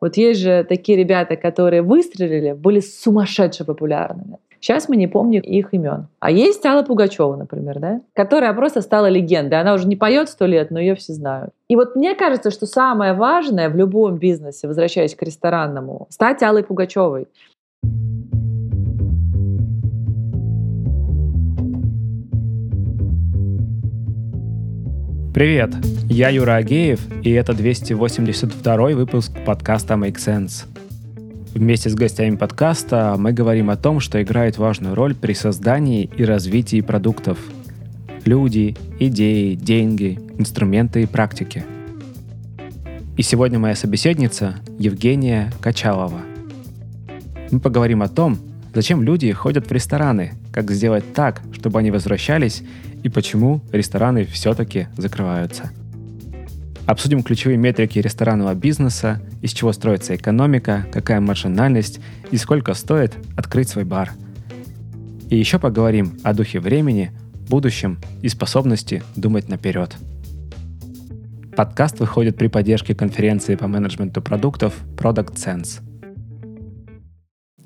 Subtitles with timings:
[0.00, 4.38] Вот есть же такие ребята, которые выстрелили, были сумасшедше популярными.
[4.60, 6.08] Сейчас мы не помним их имен.
[6.18, 8.00] А есть Алла Пугачева, например, да?
[8.12, 9.60] которая просто стала легендой.
[9.60, 11.50] Она уже не поет сто лет, но ее все знают.
[11.68, 16.64] И вот мне кажется, что самое важное в любом бизнесе, возвращаясь к ресторанному, стать Аллой
[16.64, 17.28] Пугачевой.
[25.38, 25.72] Привет,
[26.08, 30.66] я Юра Агеев, и это 282 выпуск подкаста Make Sense.
[31.54, 36.24] Вместе с гостями подкаста мы говорим о том, что играет важную роль при создании и
[36.24, 37.38] развитии продуктов.
[38.24, 41.62] Люди, идеи, деньги, инструменты и практики.
[43.16, 46.22] И сегодня моя собеседница Евгения Качалова.
[47.52, 48.38] Мы поговорим о том,
[48.74, 52.64] зачем люди ходят в рестораны, как сделать так, чтобы они возвращались
[53.02, 55.70] и почему рестораны все-таки закрываются.
[56.86, 63.68] Обсудим ключевые метрики ресторанного бизнеса, из чего строится экономика, какая маржинальность и сколько стоит открыть
[63.68, 64.12] свой бар.
[65.28, 67.12] И еще поговорим о духе времени,
[67.48, 69.94] будущем и способности думать наперед.
[71.54, 75.82] Подкаст выходит при поддержке конференции по менеджменту продуктов Product Sense.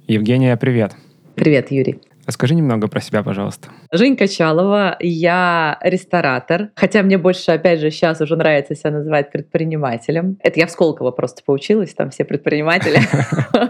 [0.09, 0.97] Евгения, привет.
[1.37, 2.01] Привет, Юрий.
[2.27, 3.69] Расскажи немного про себя, пожалуйста.
[3.91, 10.39] Жень Качалова, я ресторатор, хотя мне больше, опять же, сейчас уже нравится себя называть предпринимателем.
[10.43, 12.99] Это я в Сколково просто поучилась, там все предприниматели.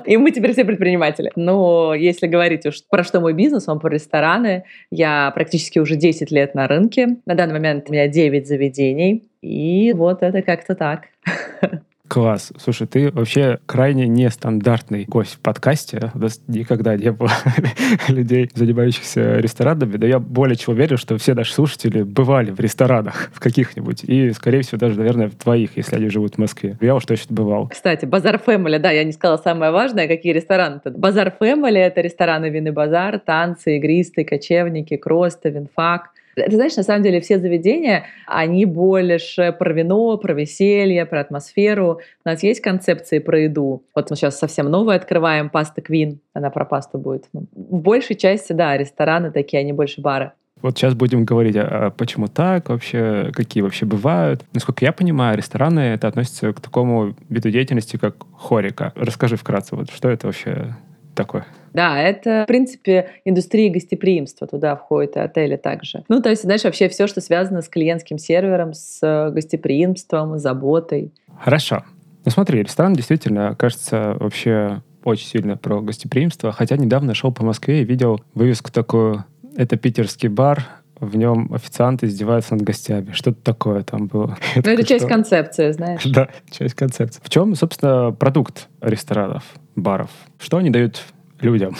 [0.07, 1.33] И мы теперь все предприниматели.
[1.35, 4.65] Но если говорить уж про что мой бизнес, он про рестораны.
[4.91, 7.17] Я практически уже 10 лет на рынке.
[7.27, 9.25] На данный момент у меня 9 заведений.
[9.41, 11.05] И вот это как-то так.
[12.13, 12.53] Класс.
[12.59, 16.11] Слушай, ты вообще крайне нестандартный гость в подкасте.
[16.13, 17.31] У нас никогда не было
[18.09, 19.97] людей, занимающихся ресторанами.
[19.97, 24.05] Да я более чем уверен, что все наши слушатели бывали в ресторанах в каких-нибудь.
[24.05, 26.77] И, скорее всего, даже, наверное, в твоих, если они живут в Москве.
[26.83, 27.69] Я уж точно бывал.
[27.69, 30.83] Кстати, Базар Фэмили, да, я не сказала самое важное, какие рестораны.
[30.85, 30.91] -то.
[30.91, 37.03] Базар Фэмили— это рестораны Винный базар, танцы, игристые, кочевники, Кроста, Винфак— ты знаешь, на самом
[37.03, 42.01] деле все заведения, они больше про вино, про веселье, про атмосферу.
[42.25, 43.85] У нас есть концепции про еду.
[43.95, 47.27] Вот мы сейчас совсем новое открываем, паста Квин, она про пасту будет.
[47.33, 50.33] Ну, в большей части, да, рестораны такие, они больше бары.
[50.63, 54.45] Вот сейчас будем говорить, а почему так вообще, какие вообще бывают.
[54.55, 58.93] Насколько я понимаю, рестораны это относится к такому виду деятельности, как хорика.
[58.95, 60.77] Расскажи вкратце, вот что это вообще
[61.15, 61.47] такое?
[61.73, 64.47] Да, это, в принципе, индустрия гостеприимства.
[64.47, 66.05] Туда входят и отели также.
[66.09, 71.13] Ну, то есть, знаешь, вообще все, что связано с клиентским сервером, с гостеприимством, заботой.
[71.41, 71.85] Хорошо.
[72.25, 76.53] Ну смотри, ресторан действительно, кажется, вообще очень сильно про гостеприимство.
[76.53, 79.25] Хотя недавно шел по Москве и видел вывеску такую
[79.57, 80.65] «Это питерский бар,
[81.03, 83.13] в нем официанты издеваются над гостями.
[83.13, 84.39] Что-то такое там было.
[84.55, 86.05] Ну, это часть концепции, знаешь.
[86.05, 87.21] Да, часть концепции.
[87.23, 89.43] В чем, собственно, продукт ресторанов,
[89.75, 90.11] баров?
[90.39, 91.03] Что они дают
[91.41, 91.75] людям.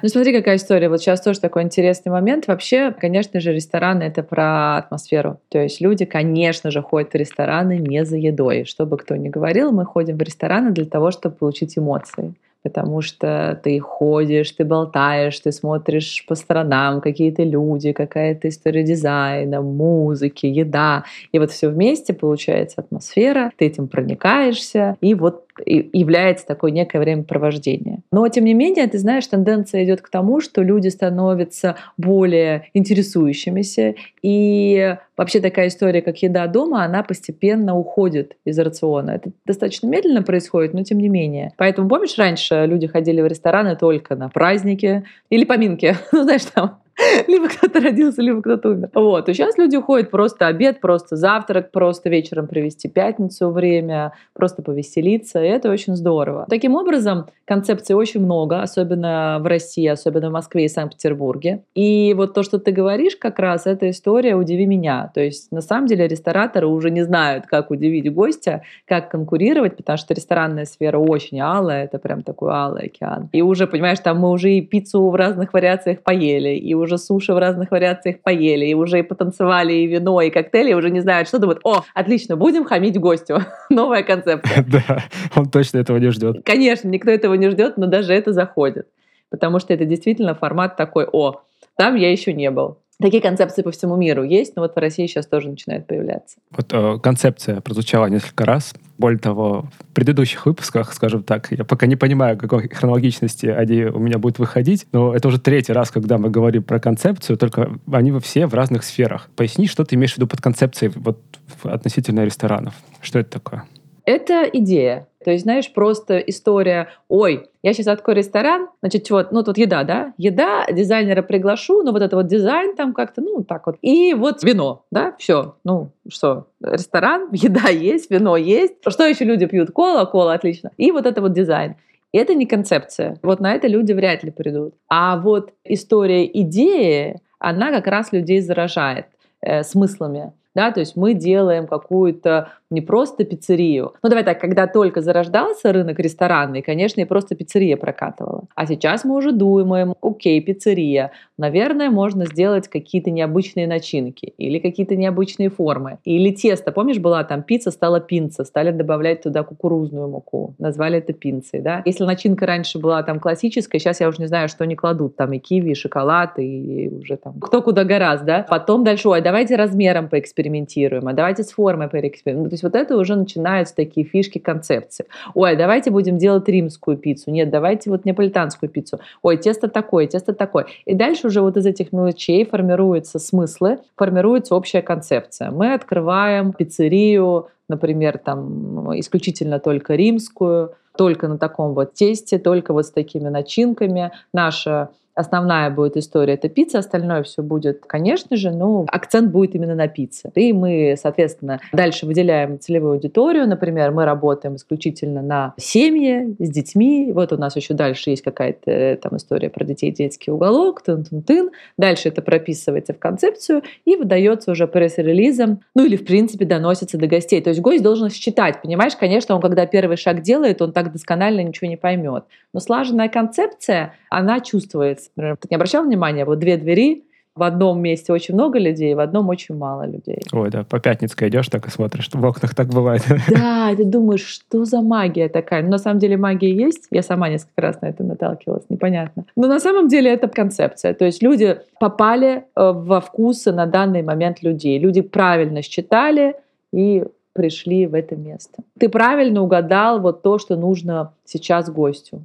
[0.00, 0.88] Ну смотри, какая история.
[0.88, 2.46] Вот сейчас тоже такой интересный момент.
[2.46, 5.40] Вообще, конечно же, рестораны— это про атмосферу.
[5.48, 8.64] То есть люди, конечно же, ходят в рестораны не за едой.
[8.64, 13.00] Что бы кто ни говорил, мы ходим в рестораны для того, чтобы получить эмоции потому
[13.00, 20.46] что ты ходишь, ты болтаешь, ты смотришь по сторонам, какие-то люди, какая-то история дизайна, музыки,
[20.46, 21.04] еда.
[21.32, 28.00] И вот все вместе получается атмосфера, ты этим проникаешься, и вот является такое некое времяпровождение.
[28.12, 33.94] Но, тем не менее, ты знаешь, тенденция идет к тому, что люди становятся более интересующимися,
[34.22, 39.10] и вообще такая история, как еда дома, она постепенно уходит из рациона.
[39.12, 41.52] Это достаточно медленно происходит, но тем не менее.
[41.56, 46.78] Поэтому, помнишь, раньше люди ходили в рестораны только на праздники или поминки, ну, знаешь, там
[47.28, 48.90] либо кто-то родился, либо кто-то умер.
[48.94, 49.28] Вот.
[49.28, 55.42] И сейчас люди уходят просто обед, просто завтрак, просто вечером провести пятницу время, просто повеселиться.
[55.42, 56.46] И это очень здорово.
[56.48, 61.62] Таким образом, концепций очень много, особенно в России, особенно в Москве и Санкт-Петербурге.
[61.74, 65.10] И вот то, что ты говоришь, как раз эта история «Удиви меня».
[65.14, 69.98] То есть, на самом деле, рестораторы уже не знают, как удивить гостя, как конкурировать, потому
[69.98, 73.28] что ресторанная сфера очень алая, это прям такой алый океан.
[73.32, 76.98] И уже, понимаешь, там мы уже и пиццу в разных вариациях поели, и уже уже
[76.98, 80.90] суши в разных вариациях поели, и уже и потанцевали, и вино, и коктейли, и уже
[80.90, 81.60] не знают, что думают.
[81.64, 83.42] О, отлично, будем хамить гостю.
[83.70, 84.64] Новая концепция.
[84.78, 85.04] Да,
[85.34, 86.44] он точно этого не ждет.
[86.44, 88.88] Конечно, никто этого не ждет, но даже это заходит.
[89.30, 91.42] Потому что это действительно формат такой, о,
[91.76, 92.78] там я еще не был.
[93.00, 96.36] Такие концепции по всему миру есть, но вот в России сейчас тоже начинают появляться.
[96.50, 98.74] Вот э, концепция прозвучала несколько раз.
[98.98, 104.00] Более того, в предыдущих выпусках, скажем так, я пока не понимаю, какой хронологичности они у
[104.00, 108.10] меня будут выходить, но это уже третий раз, когда мы говорим про концепцию, только они
[108.18, 109.30] все в разных сферах.
[109.36, 111.20] Поясни, что ты имеешь в виду под концепцией вот
[111.62, 112.74] относительно ресторанов.
[113.00, 113.64] Что это такое?
[114.08, 115.06] Это идея.
[115.22, 119.84] То есть, знаешь, просто история, ой, я сейчас открою ресторан, значит, вот, ну тут еда,
[119.84, 123.76] да, еда, дизайнера приглашу, ну вот это вот дизайн там как-то, ну так вот.
[123.82, 128.76] И вот вино, да, все, ну что, ресторан, еда есть, вино есть.
[128.86, 129.72] Что еще люди пьют?
[129.72, 130.70] Кола, кола, отлично.
[130.78, 131.76] И вот это вот дизайн.
[132.10, 133.18] Это не концепция.
[133.22, 134.72] Вот на это люди вряд ли придут.
[134.88, 139.04] А вот история идеи, она как раз людей заражает
[139.42, 140.32] э, смыслами.
[140.54, 143.92] Да, то есть мы делаем какую-то не просто пиццерию.
[144.02, 148.44] Ну, давай так, когда только зарождался рынок ресторанный, конечно, и просто пиццерия прокатывала.
[148.54, 154.96] А сейчас мы уже думаем, окей, пиццерия, наверное, можно сделать какие-то необычные начинки или какие-то
[154.96, 155.98] необычные формы.
[156.04, 161.12] Или тесто, помнишь, была там пицца, стала пинца, стали добавлять туда кукурузную муку, назвали это
[161.12, 161.82] пинцей, да.
[161.84, 165.32] Если начинка раньше была там классическая, сейчас я уже не знаю, что они кладут, там
[165.32, 168.46] и киви, и шоколад, и уже там кто куда гораздо, да.
[168.48, 173.14] Потом дальше, ой, давайте размером поэкспериментируем, а давайте с формой поэкспериментируем есть вот это уже
[173.14, 175.06] начинаются такие фишки концепции.
[175.34, 177.30] Ой, давайте будем делать римскую пиццу.
[177.30, 179.00] Нет, давайте вот неаполитанскую пиццу.
[179.22, 180.66] Ой, тесто такое, тесто такое.
[180.84, 185.50] И дальше уже вот из этих мелочей формируются смыслы, формируется общая концепция.
[185.50, 192.86] Мы открываем пиццерию, например, там исключительно только римскую, только на таком вот тесте, только вот
[192.86, 194.10] с такими начинками.
[194.32, 199.74] Наша основная будет история это пицца, остальное все будет, конечно же, но акцент будет именно
[199.74, 200.30] на пицце.
[200.34, 203.48] И мы, соответственно, дальше выделяем целевую аудиторию.
[203.48, 207.10] Например, мы работаем исключительно на семьи с детьми.
[207.12, 211.50] Вот у нас еще дальше есть какая-то э, там история про детей, детский уголок, тын-тын-тын.
[211.76, 217.08] Дальше это прописывается в концепцию и выдается уже пресс-релизом, ну или в принципе доносится до
[217.08, 217.40] гостей.
[217.42, 221.42] То есть гость должен считать, понимаешь, конечно, он когда первый шаг делает, он так досконально
[221.42, 222.24] ничего не поймет.
[222.52, 227.04] Но слаженная концепция, она чувствуется Например, ты не обращал внимания, вот две двери,
[227.38, 230.20] в одном месте очень много людей, в одном очень мало людей.
[230.32, 233.02] Ой, да, по Пятницкой идешь так и смотришь, в окнах так бывает.
[233.28, 235.62] Да, ты думаешь, что за магия такая?
[235.62, 236.88] Но на самом деле магия есть.
[236.90, 239.24] Я сама несколько раз на это наталкивалась, непонятно.
[239.36, 240.94] Но на самом деле это концепция.
[240.94, 244.78] То есть люди попали э, во вкусы на данный момент людей.
[244.78, 246.34] Люди правильно считали
[246.72, 247.04] и
[247.38, 248.64] пришли в это место.
[248.80, 252.24] Ты правильно угадал вот то, что нужно сейчас гостю,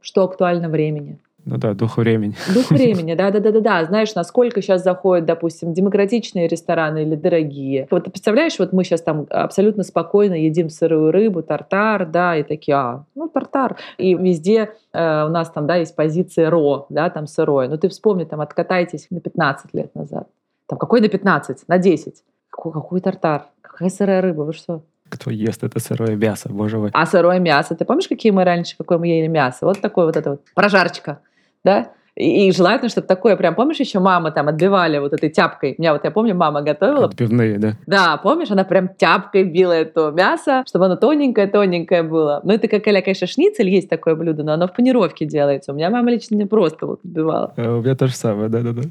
[0.00, 1.18] что актуально времени.
[1.44, 2.34] Ну да, дух времени.
[2.54, 3.84] Дух времени, да, да, да, да, да.
[3.84, 7.88] Знаешь, насколько сейчас заходят, допустим, демократичные рестораны или дорогие.
[7.90, 12.42] Вот ты представляешь, вот мы сейчас там абсолютно спокойно едим сырую рыбу, тартар, да, и
[12.42, 13.76] такие, а, ну тартар.
[13.98, 17.68] И везде э, у нас там, да, есть позиция ро, да, там сырое.
[17.68, 20.26] Но ты вспомни, там, откатайтесь на 15 лет назад.
[20.68, 21.68] Там какой на 15?
[21.68, 22.14] На 10.
[22.48, 23.48] Какой, какой тартар?
[23.82, 24.42] Какая сырая рыба?
[24.42, 24.84] Вы что?
[25.12, 26.90] кто ест это сырое мясо, боже мой.
[26.94, 29.66] А сырое мясо, ты помнишь, какие мы раньше, какое мы ели мясо?
[29.66, 31.20] Вот такое вот это вот прожарочка
[31.64, 35.74] да, и, и желательно, чтобы такое, прям, помнишь, еще мама там отбивали вот этой тяпкой.
[35.78, 37.06] У меня вот, я помню, мама готовила.
[37.06, 37.72] Отбивные, да?
[37.86, 42.40] Да, помнишь, она прям тяпкой била это мясо, чтобы оно тоненькое-тоненькое было.
[42.44, 45.72] Ну, это как, конечно, шницель, есть такое блюдо, но оно в панировке делается.
[45.72, 47.54] У меня мама лично не просто вот отбивала.
[47.56, 48.82] А, у меня то же самое, да-да-да.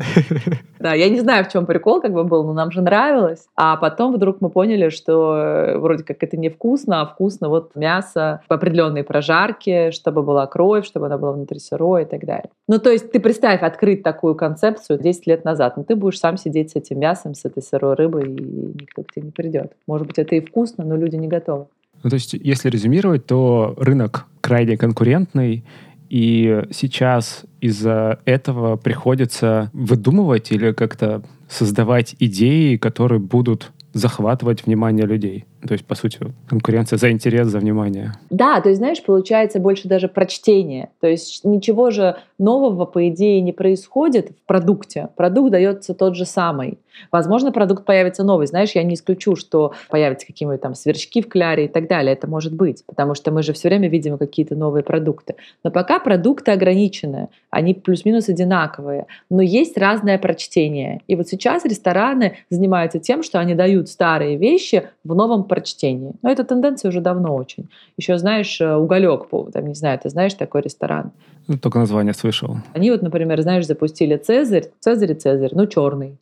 [0.79, 3.45] Да, я не знаю, в чем прикол как бы был, но нам же нравилось.
[3.55, 8.41] А потом вдруг мы поняли, что э, вроде как это невкусно, а вкусно вот мясо
[8.49, 12.49] в определенной прожарке, чтобы была кровь, чтобы она была внутри сырой и так далее.
[12.67, 16.37] Ну, то есть ты представь открыть такую концепцию 10 лет назад, но ты будешь сам
[16.37, 19.73] сидеть с этим мясом, с этой сырой рыбой, и никто к тебе не придет.
[19.87, 21.67] Может быть, это и вкусно, но люди не готовы.
[22.03, 25.63] Ну, то есть, если резюмировать, то рынок крайне конкурентный,
[26.09, 35.45] и сейчас из-за этого приходится выдумывать или как-то создавать идеи, которые будут захватывать внимание людей.
[35.67, 38.13] То есть, по сути, конкуренция за интерес, за внимание.
[38.29, 40.89] Да, то есть, знаешь, получается больше даже прочтение.
[40.99, 45.09] То есть ничего же нового, по идее, не происходит в продукте.
[45.15, 46.79] Продукт дается тот же самый.
[47.11, 48.47] Возможно, продукт появится новый.
[48.47, 52.13] Знаешь, я не исключу, что появятся какие-нибудь там сверчки в кляре и так далее.
[52.13, 55.35] Это может быть, потому что мы же все время видим какие-то новые продукты.
[55.63, 61.01] Но пока продукты ограничены, они плюс-минус одинаковые, но есть разное прочтение.
[61.07, 66.13] И вот сейчас рестораны занимаются тем, что они дают старые вещи в новом прочтении.
[66.21, 67.67] Но эта тенденция уже давно очень.
[67.97, 71.11] Еще знаешь, э, уголек, там, не знаю, ты знаешь такой ресторан?
[71.47, 72.55] Ну, только название слышал.
[72.73, 76.15] Они вот, например, знаешь, запустили Цезарь, Цезарь и Цезарь, ну, черный.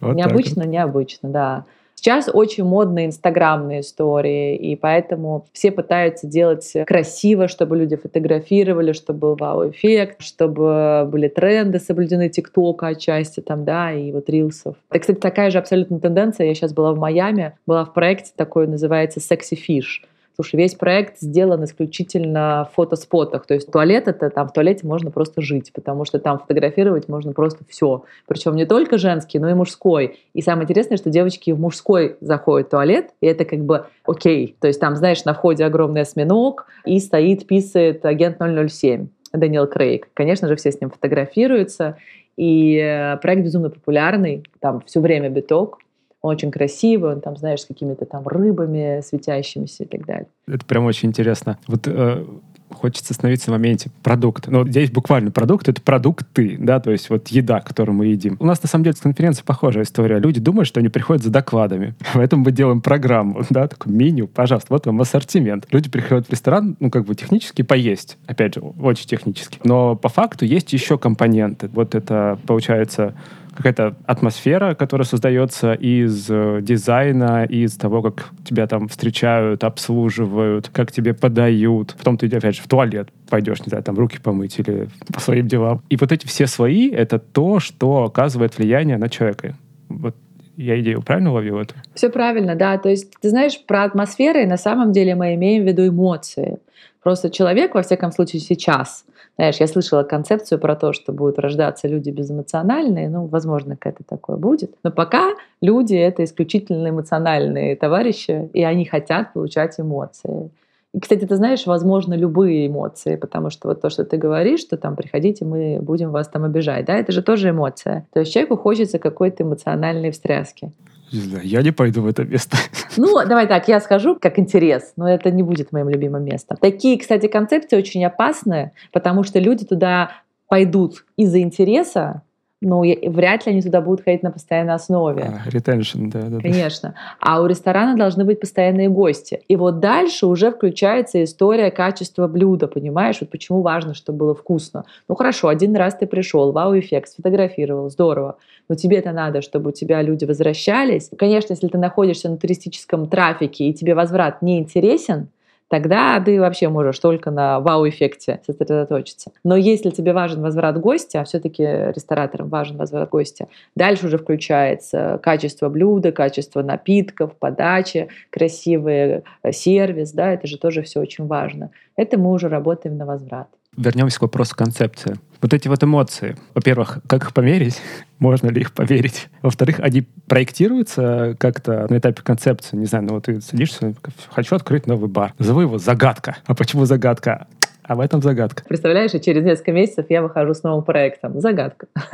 [0.00, 1.64] Вот необычно, необычно, да.
[2.02, 9.20] Сейчас очень модные инстаграмные истории, и поэтому все пытаются делать красиво, чтобы люди фотографировали, чтобы
[9.20, 14.74] был вау-эффект, чтобы были тренды соблюдены ТикТока отчасти там, да, и вот рилсов.
[14.90, 16.48] Это, кстати, такая же абсолютно тенденция.
[16.48, 20.04] Я сейчас была в Майами, была в проекте такой, называется «Sexy Fish».
[20.34, 23.46] Слушай, весь проект сделан исключительно в фотоспотах.
[23.46, 27.32] То есть туалет это там в туалете можно просто жить, потому что там фотографировать можно
[27.32, 28.04] просто все.
[28.26, 30.20] Причем не только женский, но и мужской.
[30.34, 34.56] И самое интересное, что девочки в мужской заходят в туалет, и это как бы окей.
[34.60, 39.08] То есть там, знаешь, на входе огромный осьминог, и стоит, писает агент 007.
[39.32, 40.08] Дэниел Крейг.
[40.14, 41.96] Конечно же, все с ним фотографируются.
[42.36, 45.78] И э, проект безумно популярный, там все время биток.
[46.22, 50.28] Очень красивый, он там, знаешь, с какими-то там рыбами светящимися и так далее.
[50.46, 51.58] Это прям очень интересно.
[51.66, 52.24] Вот э,
[52.72, 54.48] хочется остановиться на моменте продукт.
[54.48, 58.36] Но здесь буквально продукт— это продукты, да, то есть вот еда, которую мы едим.
[58.40, 60.18] У нас, на самом деле, с конференцией похожая история.
[60.18, 61.94] Люди думают, что они приходят за докладами.
[62.14, 65.66] Поэтому мы делаем программу, да, такое меню, пожалуйста, вот вам ассортимент.
[65.70, 68.18] Люди приходят в ресторан, ну, как бы технически поесть.
[68.26, 69.58] Опять же, очень технически.
[69.64, 71.68] Но по факту есть еще компоненты.
[71.72, 73.14] Вот это, получается,
[73.54, 80.92] какая-то атмосфера, которая создается из э, дизайна, из того, как тебя там встречают, обслуживают, как
[80.92, 81.94] тебе подают.
[81.98, 85.46] Потом ты, опять же, в туалет пойдешь, не знаю, там руки помыть или по своим
[85.48, 85.82] делам.
[85.90, 89.54] И вот эти все свои— это то, что оказывает влияние на человека.
[89.88, 90.16] Вот
[90.56, 91.74] я идею правильно ловил это?
[91.94, 92.78] Все правильно, да.
[92.78, 96.58] То есть, ты знаешь, про атмосферы на самом деле мы имеем в виду эмоции.
[97.02, 99.04] Просто человек, во всяком случае, сейчас,
[99.36, 104.36] знаешь, я слышала концепцию про то, что будут рождаться люди безэмоциональные, ну, возможно, какое-то такое
[104.36, 104.74] будет.
[104.84, 110.50] Но пока люди— это исключительно эмоциональные товарищи, и они хотят получать эмоции.
[110.94, 114.76] И, кстати, ты знаешь, возможно, любые эмоции, потому что вот то, что ты говоришь, что
[114.76, 118.06] там приходите, мы будем вас там обижать, да, это же тоже эмоция.
[118.12, 120.72] То есть человеку хочется какой-то эмоциональной встряски.
[121.12, 122.56] Я не пойду в это место.
[122.98, 126.58] Ну, давай так, я скажу как интерес, но это не будет моим любимым местом.
[126.60, 130.10] Такие, кстати, концепции очень опасны, потому что люди туда
[130.46, 132.20] пойдут из-за интереса,
[132.62, 135.22] ну, вряд ли они туда будут ходить на постоянной основе.
[135.22, 136.38] А, retention, да, да.
[136.38, 136.94] Конечно.
[137.20, 139.42] А у ресторана должны быть постоянные гости.
[139.48, 143.18] И вот дальше уже включается история качества блюда, понимаешь?
[143.20, 144.84] Вот почему важно, чтобы было вкусно.
[145.08, 148.36] Ну, хорошо, один раз ты пришел, вау-эффект, сфотографировал, здорово.
[148.68, 151.10] Но тебе это надо, чтобы у тебя люди возвращались.
[151.18, 155.28] Конечно, если ты находишься на туристическом трафике и тебе возврат не интересен,
[155.72, 159.32] тогда ты вообще можешь только на вау-эффекте сосредоточиться.
[159.42, 165.18] Но если тебе важен возврат гостя, а все-таки рестораторам важен возврат гостя, дальше уже включается
[165.22, 171.70] качество блюда, качество напитков, подачи, красивый э, сервис, да, это же тоже все очень важно.
[171.96, 173.48] Это мы уже работаем на возврат.
[173.76, 175.16] Вернемся к вопросу концепции.
[175.40, 177.80] Вот эти вот эмоции, во-первых, как их померить?
[178.18, 179.28] Можно ли их поверить?
[179.40, 182.76] Во-вторых, они проектируются как-то на этапе концепции?
[182.76, 183.94] Не знаю, ну вот ты садишься,
[184.30, 185.32] хочу открыть новый бар.
[185.38, 186.36] Назову его «Загадка».
[186.46, 187.46] А почему «Загадка»?
[187.84, 188.62] А в этом загадка.
[188.62, 191.40] Представляешь, и через несколько месяцев я выхожу с новым проектом.
[191.40, 191.88] Загадка.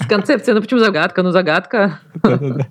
[0.00, 1.22] С концепцией, ну почему загадка?
[1.22, 2.00] Ну загадка.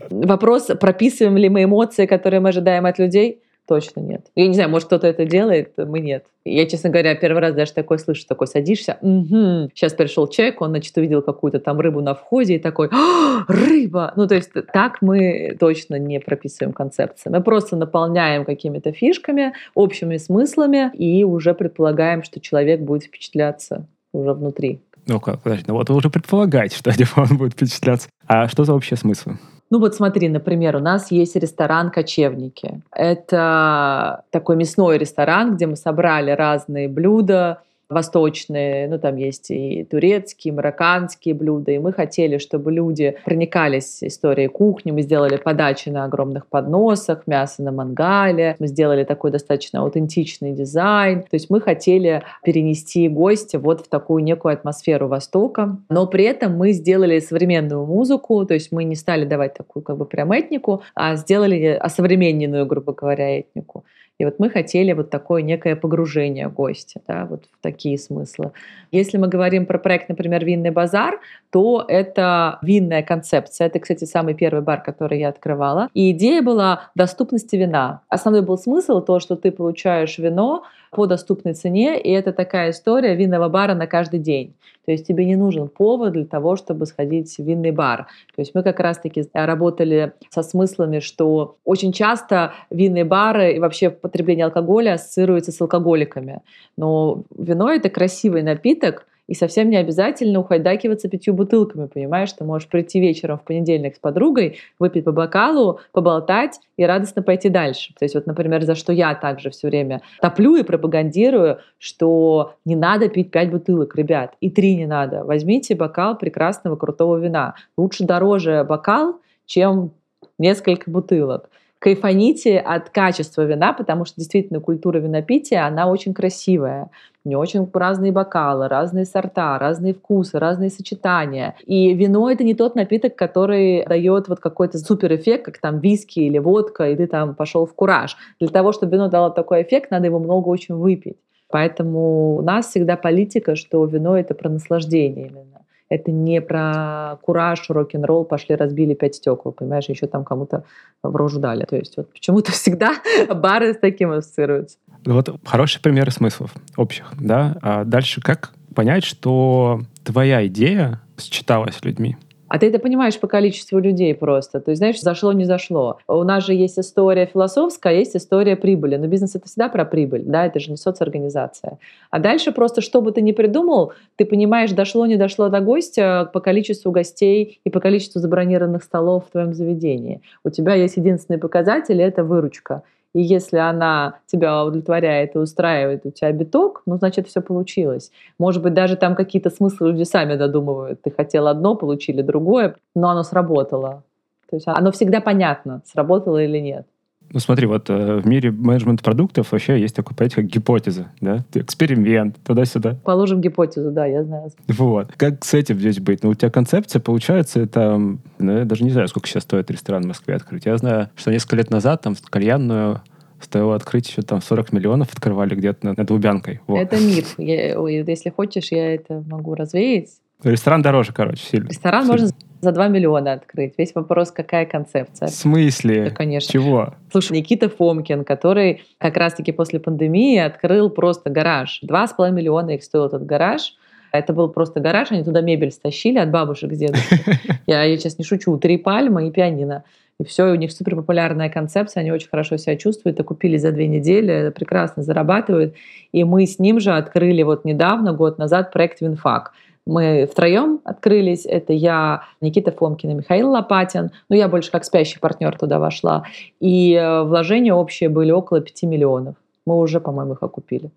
[0.10, 3.43] Вопрос, прописываем ли мы эмоции, которые мы ожидаем от людей?
[3.68, 4.26] Точно нет.
[4.36, 6.26] Я не знаю, может, кто-то это делает, мы нет.
[6.44, 9.70] Я, честно говоря, первый раз даже такой слышу, такой садишься, угу.
[9.74, 14.12] сейчас пришел человек, он, значит, увидел какую-то там рыбу на входе и такой, «А, рыба!
[14.18, 17.30] Ну, то есть так мы точно не прописываем концепции.
[17.30, 24.34] Мы просто наполняем какими-то фишками, общими смыслами и уже предполагаем, что человек будет впечатляться уже
[24.34, 24.82] внутри.
[25.08, 26.92] Ну как, подожди, ну вот вы уже предполагаете, что
[27.22, 28.10] он будет впечатляться.
[28.28, 29.38] А что за общие смыслы?
[29.74, 32.84] Ну вот смотри, например, у нас есть ресторан «Кочевники».
[32.92, 40.52] Это такой мясной ресторан, где мы собрали разные блюда, восточные, ну там есть и турецкие,
[40.52, 46.06] и марокканские блюда, и мы хотели, чтобы люди проникались историей кухни, мы сделали подачи на
[46.06, 52.24] огромных подносах, мясо на мангале, мы сделали такой достаточно аутентичный дизайн, то есть мы хотели
[52.44, 58.46] перенести гостя вот в такую некую атмосферу Востока, но при этом мы сделали современную музыку,
[58.46, 62.94] то есть мы не стали давать такую как бы прям этнику, а сделали осовремененную, грубо
[62.94, 63.86] говоря, этнику.
[64.20, 68.52] И вот мы хотели вот такое некое погружение гостя, да, вот в такие смыслы.
[68.92, 73.68] Если мы говорим про проект, например, «Винный базар», то это винная концепция.
[73.68, 75.90] Это, кстати, самый первый бар, который я открывала.
[75.94, 78.02] И идея была доступности вина.
[78.08, 83.16] Основной был смысл то, что ты получаешь вино по доступной цене, и это такая история
[83.16, 84.56] винного бара на каждый день.
[84.86, 88.08] То есть тебе не нужен повод для того, чтобы сходить в винный бар.
[88.36, 93.90] То есть мы как раз-таки работали со смыслами, что очень часто винные бары и вообще
[93.90, 96.42] потребление алкоголя ассоциируется с алкоголиками.
[96.78, 102.32] Но вино— это красивый напиток, и совсем не обязательно ухайдакиваться пятью бутылками, понимаешь?
[102.34, 107.50] Ты можешь прийти вечером в понедельник с подругой, выпить по бокалу, поболтать и радостно пойти
[107.50, 107.94] дальше.
[107.98, 112.76] То есть вот, например, за что я также все время топлю и пропагандирую, что не
[112.76, 115.24] надо пить пять бутылок, ребят, и три не надо.
[115.24, 117.56] Возьмите бокал прекрасного крутого вина.
[117.78, 119.92] Лучше дороже бокал, чем
[120.38, 121.50] несколько бутылок.
[121.84, 126.90] Кайфаните от качества вина, потому что действительно культура винопития, она очень красивая.
[127.26, 131.56] У нее очень разные бокалы, разные сорта, разные вкусы, разные сочетания.
[131.66, 136.38] И вино— это не тот напиток, который дает вот какой-то суперэффект, как там виски или
[136.38, 138.16] водка, и ты там пошел в кураж.
[138.40, 141.18] Для того, чтобы вино дало такой эффект, надо его много очень выпить.
[141.50, 145.53] Поэтому у нас всегда политика, что вино— это про наслаждение именно.
[145.90, 150.64] Это не про кураж, рок-н-ролл, пошли разбили пять стекол, понимаешь, еще там кому-то
[151.04, 151.66] в рожу дали.
[151.66, 152.96] То есть вот почему-то всегда
[153.34, 154.78] бары с таким ассоциируются.
[155.06, 157.58] Вот хорошие примеры смыслов общих, да.
[157.62, 162.18] А дальше как понять, что твоя идея считалась людьми?
[162.54, 164.60] А ты это понимаешь по количеству людей просто.
[164.60, 165.98] То есть, знаешь, зашло, не зашло.
[166.08, 168.96] У нас же есть история философская, есть история прибыли.
[168.96, 171.80] Но бизнес— это всегда про прибыль, да, это же не соцорганизация.
[172.12, 176.30] А дальше просто, что бы ты ни придумал, ты понимаешь, дошло, не дошло до гостя
[176.32, 180.22] по количеству гостей и по количеству забронированных столов в твоем заведении.
[180.44, 182.84] У тебя есть единственный показатель— это выручка.
[183.14, 188.12] И если она тебя удовлетворяет и устраивает, у тебя биток, ну, значит, все получилось.
[188.40, 191.02] Может быть, даже там какие-то смыслы люди сами додумывают.
[191.02, 194.04] Ты хотел одно, получили другое, но оно сработало.
[194.50, 196.88] То есть оно всегда понятно, сработало или нет.
[197.32, 201.44] Ну смотри, вот э, в мире менеджмент продуктов вообще есть такое понятие, как гипотеза, да?
[201.54, 202.98] Эксперимент, туда-сюда.
[203.04, 204.52] Положим гипотезу, да, я знаю.
[204.68, 205.12] Вот.
[205.18, 206.24] Как с этим здесь быть?
[206.24, 207.98] Ну, у тебя концепция, получается, это...
[207.98, 210.66] Ну, я даже не знаю, сколько сейчас стоит ресторан в Москве открыть.
[210.66, 213.02] Я знаю, что несколько лет назад там кальянную
[213.44, 216.62] стоило открыть еще там 40 миллионов открывали где-то над, над Лубянкой.
[216.68, 216.80] Вот.
[216.80, 217.36] Это миф.
[217.38, 220.10] Я, если хочешь, я это могу развеять.
[220.44, 221.70] Ресторан дороже, короче, сильно.
[221.70, 222.14] Ресторан сильно.
[222.14, 223.74] можно за 2 миллиона открыть.
[223.78, 225.28] Весь вопрос, какая концепция.
[225.28, 226.06] В смысле?
[226.06, 226.52] Да, конечно.
[226.52, 226.94] Чего?
[227.12, 231.82] Слушай, Никита Фомкин, который как раз-таки после пандемии открыл просто гараж.
[231.84, 233.76] 2,5 миллиона их стоил этот гараж.
[234.12, 237.20] Это был просто гараж, они туда мебель стащили от бабушек с дедушек.
[237.68, 239.84] Я, я сейчас не шучу, три пальмы и пианино.
[240.20, 243.72] И все, у них супер популярная концепция, они очень хорошо себя чувствуют, и купили за
[243.72, 245.74] две недели, прекрасно зарабатывают.
[246.12, 249.54] И мы с ним же открыли вот недавно, год назад, проект Винфак.
[249.86, 251.46] Мы втроем открылись.
[251.46, 254.12] Это я, Никита Фомкин и Михаил Лопатин.
[254.30, 256.24] Ну, я больше как спящий партнер туда вошла.
[256.60, 259.36] И э, вложения общие были около 5 миллионов.
[259.66, 260.92] Мы уже, по-моему, их окупили.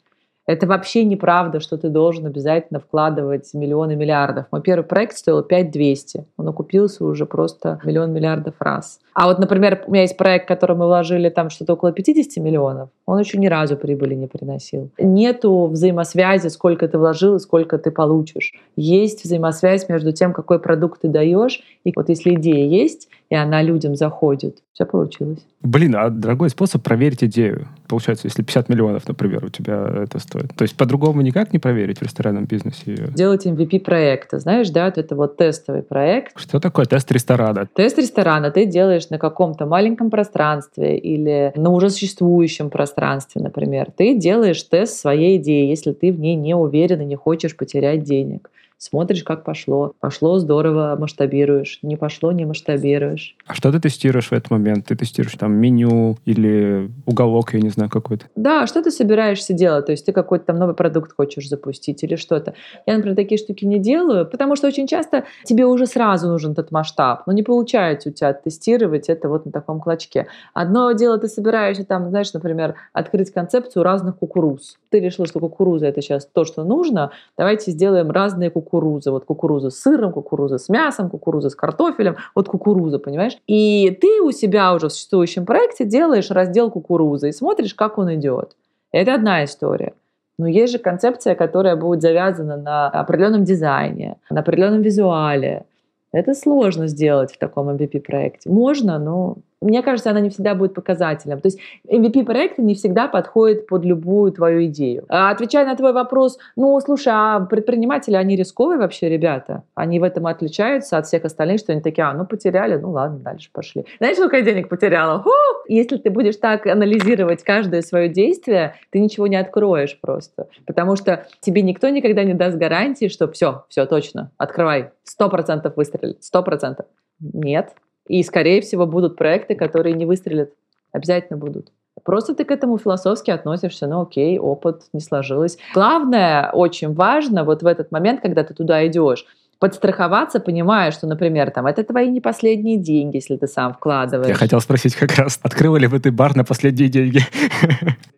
[0.47, 4.47] Это вообще неправда, что ты должен обязательно вкладывать миллионы миллиардов.
[4.53, 6.25] Мой первый проект стоил 5200.
[6.37, 9.01] Он окупился уже просто миллион миллиардов раз.
[9.13, 12.43] А вот, например, у меня есть проект, в который мы вложили там что-то около 50
[12.45, 12.91] миллионов.
[13.07, 14.91] Он еще ни разу прибыли не приносил.
[14.99, 18.53] Нету взаимосвязи, сколько ты вложил и сколько ты получишь.
[18.77, 21.63] Есть взаимосвязь между тем, какой продукт ты даешь.
[21.85, 25.41] И вот если идея есть, и она людям заходит, все получилось.
[25.63, 27.69] Блин, а дорогой способ проверить идею.
[27.89, 30.55] Получается, если 50 миллионов, например, у тебя это стоит.
[30.57, 33.09] То есть по-другому никак не проверить в ресторанном бизнесе ее?
[33.09, 36.39] Делать MVP проекта, знаешь, да, это вот тестовый проект.
[36.39, 37.67] Что такое тест ресторана?
[37.75, 43.91] Тест ресторана ты делаешь на каком-то маленьком пространстве или на уже существующем пространстве, например.
[43.97, 48.05] Ты делаешь тест своей идеи, если ты в ней не уверен и не хочешь потерять
[48.05, 49.95] денег смотришь, как пошло.
[50.01, 51.79] Пошло здорово, масштабируешь.
[51.83, 53.37] Не пошло, не масштабируешь.
[53.47, 54.87] А что ты тестируешь в этот момент?
[54.87, 58.27] Ты тестируешь там меню или уголок, я не знаю, какой-то?
[58.37, 59.87] Да, что ты собираешься делать?
[59.87, 62.55] То есть ты какой-то там новый продукт хочешь запустить или что-то.
[62.87, 66.71] Я, например, такие штуки не делаю, потому что очень часто тебе уже сразу нужен этот
[66.71, 67.27] масштаб.
[67.27, 70.27] Но не получается у тебя тестировать это вот на таком клочке.
[70.55, 74.77] Одно дело, ты собираешься там, знаешь, например, открыть концепцию разных кукуруз.
[74.91, 77.11] Ты решил, что кукуруза это сейчас то, что нужно.
[77.37, 79.11] Давайте сделаем разные кукурузы кукурузы.
[79.11, 82.17] Вот кукуруза с сыром, кукуруза с мясом, кукуруза с картофелем.
[82.35, 83.39] Вот кукуруза, понимаешь?
[83.47, 88.15] И ты у себя уже в существующем проекте делаешь раздел кукурузы и смотришь, как он
[88.15, 88.57] идет.
[88.93, 89.95] Это одна история.
[90.39, 95.65] Но есть же концепция, которая будет завязана на определенном дизайне, на определенном визуале.
[96.13, 98.51] Это сложно сделать в таком MVP-проекте.
[98.51, 101.41] Можно, но мне кажется, она не всегда будет показателем.
[101.41, 105.05] То есть MVP-проекты не всегда подходят под любую твою идею.
[105.09, 109.63] А отвечая на твой вопрос, ну, слушай, а предприниматели, они рисковые вообще ребята?
[109.75, 113.19] Они в этом отличаются от всех остальных, что они такие, а, ну, потеряли, ну, ладно,
[113.19, 113.87] дальше пошли.
[113.99, 115.23] Знаешь, сколько я денег потеряла?
[115.23, 115.31] Фу!
[115.69, 120.49] Если ты будешь так анализировать каждое свое действие, ты ничего не откроешь просто.
[120.67, 125.77] Потому что тебе никто никогда не даст гарантии, что все, все точно, открывай, сто процентов
[125.77, 126.87] выстрелит, сто процентов.
[127.21, 127.73] Нет,
[128.09, 130.53] и, скорее всего, будут проекты, которые не выстрелят.
[130.93, 131.73] Обязательно будут.
[132.05, 135.59] Просто ты к этому философски относишься, ну окей, опыт не сложилось.
[135.75, 139.27] Главное, очень важно, вот в этот момент, когда ты туда идешь,
[139.59, 144.29] подстраховаться, понимая, что, например, там, это твои не последние деньги, если ты сам вкладываешь.
[144.29, 147.21] Я хотел спросить как раз, открыла ли бы ты бар на последние деньги?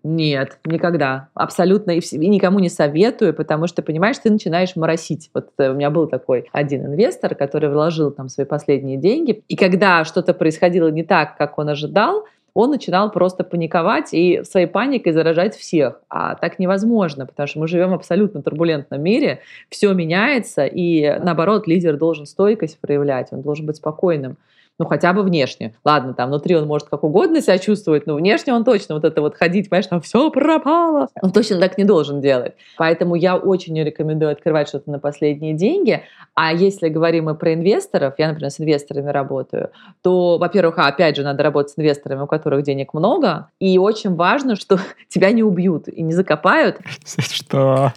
[0.02, 1.28] Нет, никогда.
[1.34, 1.92] Абсолютно.
[1.92, 5.30] И, и никому не советую, потому что, понимаешь, ты начинаешь моросить.
[5.34, 9.56] Вот э, у меня был такой один инвестор, который вложил там свои последние деньги, и
[9.56, 12.24] когда что-то происходило не так, как он ожидал,
[12.58, 16.00] он начинал просто паниковать и своей паникой заражать всех.
[16.08, 21.68] А так невозможно, потому что мы живем в абсолютно турбулентном мире, все меняется, и наоборот,
[21.68, 24.38] лидер должен стойкость проявлять, он должен быть спокойным
[24.78, 25.74] ну, хотя бы внешне.
[25.84, 29.20] Ладно, там внутри он может как угодно себя чувствовать, но внешне он точно вот это
[29.20, 31.08] вот ходить, понимаешь, там все пропало.
[31.20, 32.54] Он точно так не должен делать.
[32.76, 36.02] Поэтому я очень не рекомендую открывать что-то на последние деньги.
[36.34, 39.70] А если говорим мы про инвесторов, я, например, с инвесторами работаю,
[40.02, 44.14] то, во-первых, а, опять же, надо работать с инвесторами, у которых денег много, и очень
[44.14, 46.78] важно, что тебя не убьют и не закопают.
[47.18, 47.92] Что?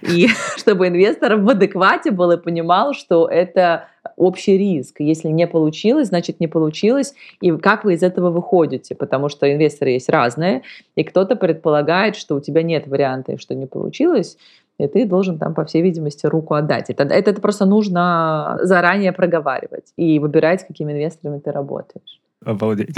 [0.00, 4.96] И чтобы инвестор в адеквате был и понимал, что это общий риск.
[5.00, 7.14] Если не получилось, значит не получилось.
[7.40, 8.94] И как вы из этого выходите?
[8.94, 10.62] Потому что инвесторы есть разные,
[10.96, 14.36] и кто-то предполагает, что у тебя нет варианта, что не получилось,
[14.78, 16.88] и ты должен там, по всей видимости, руку отдать.
[16.88, 22.20] Это, это, это просто нужно заранее проговаривать и выбирать, с какими инвесторами ты работаешь.
[22.44, 22.96] Обалдеть.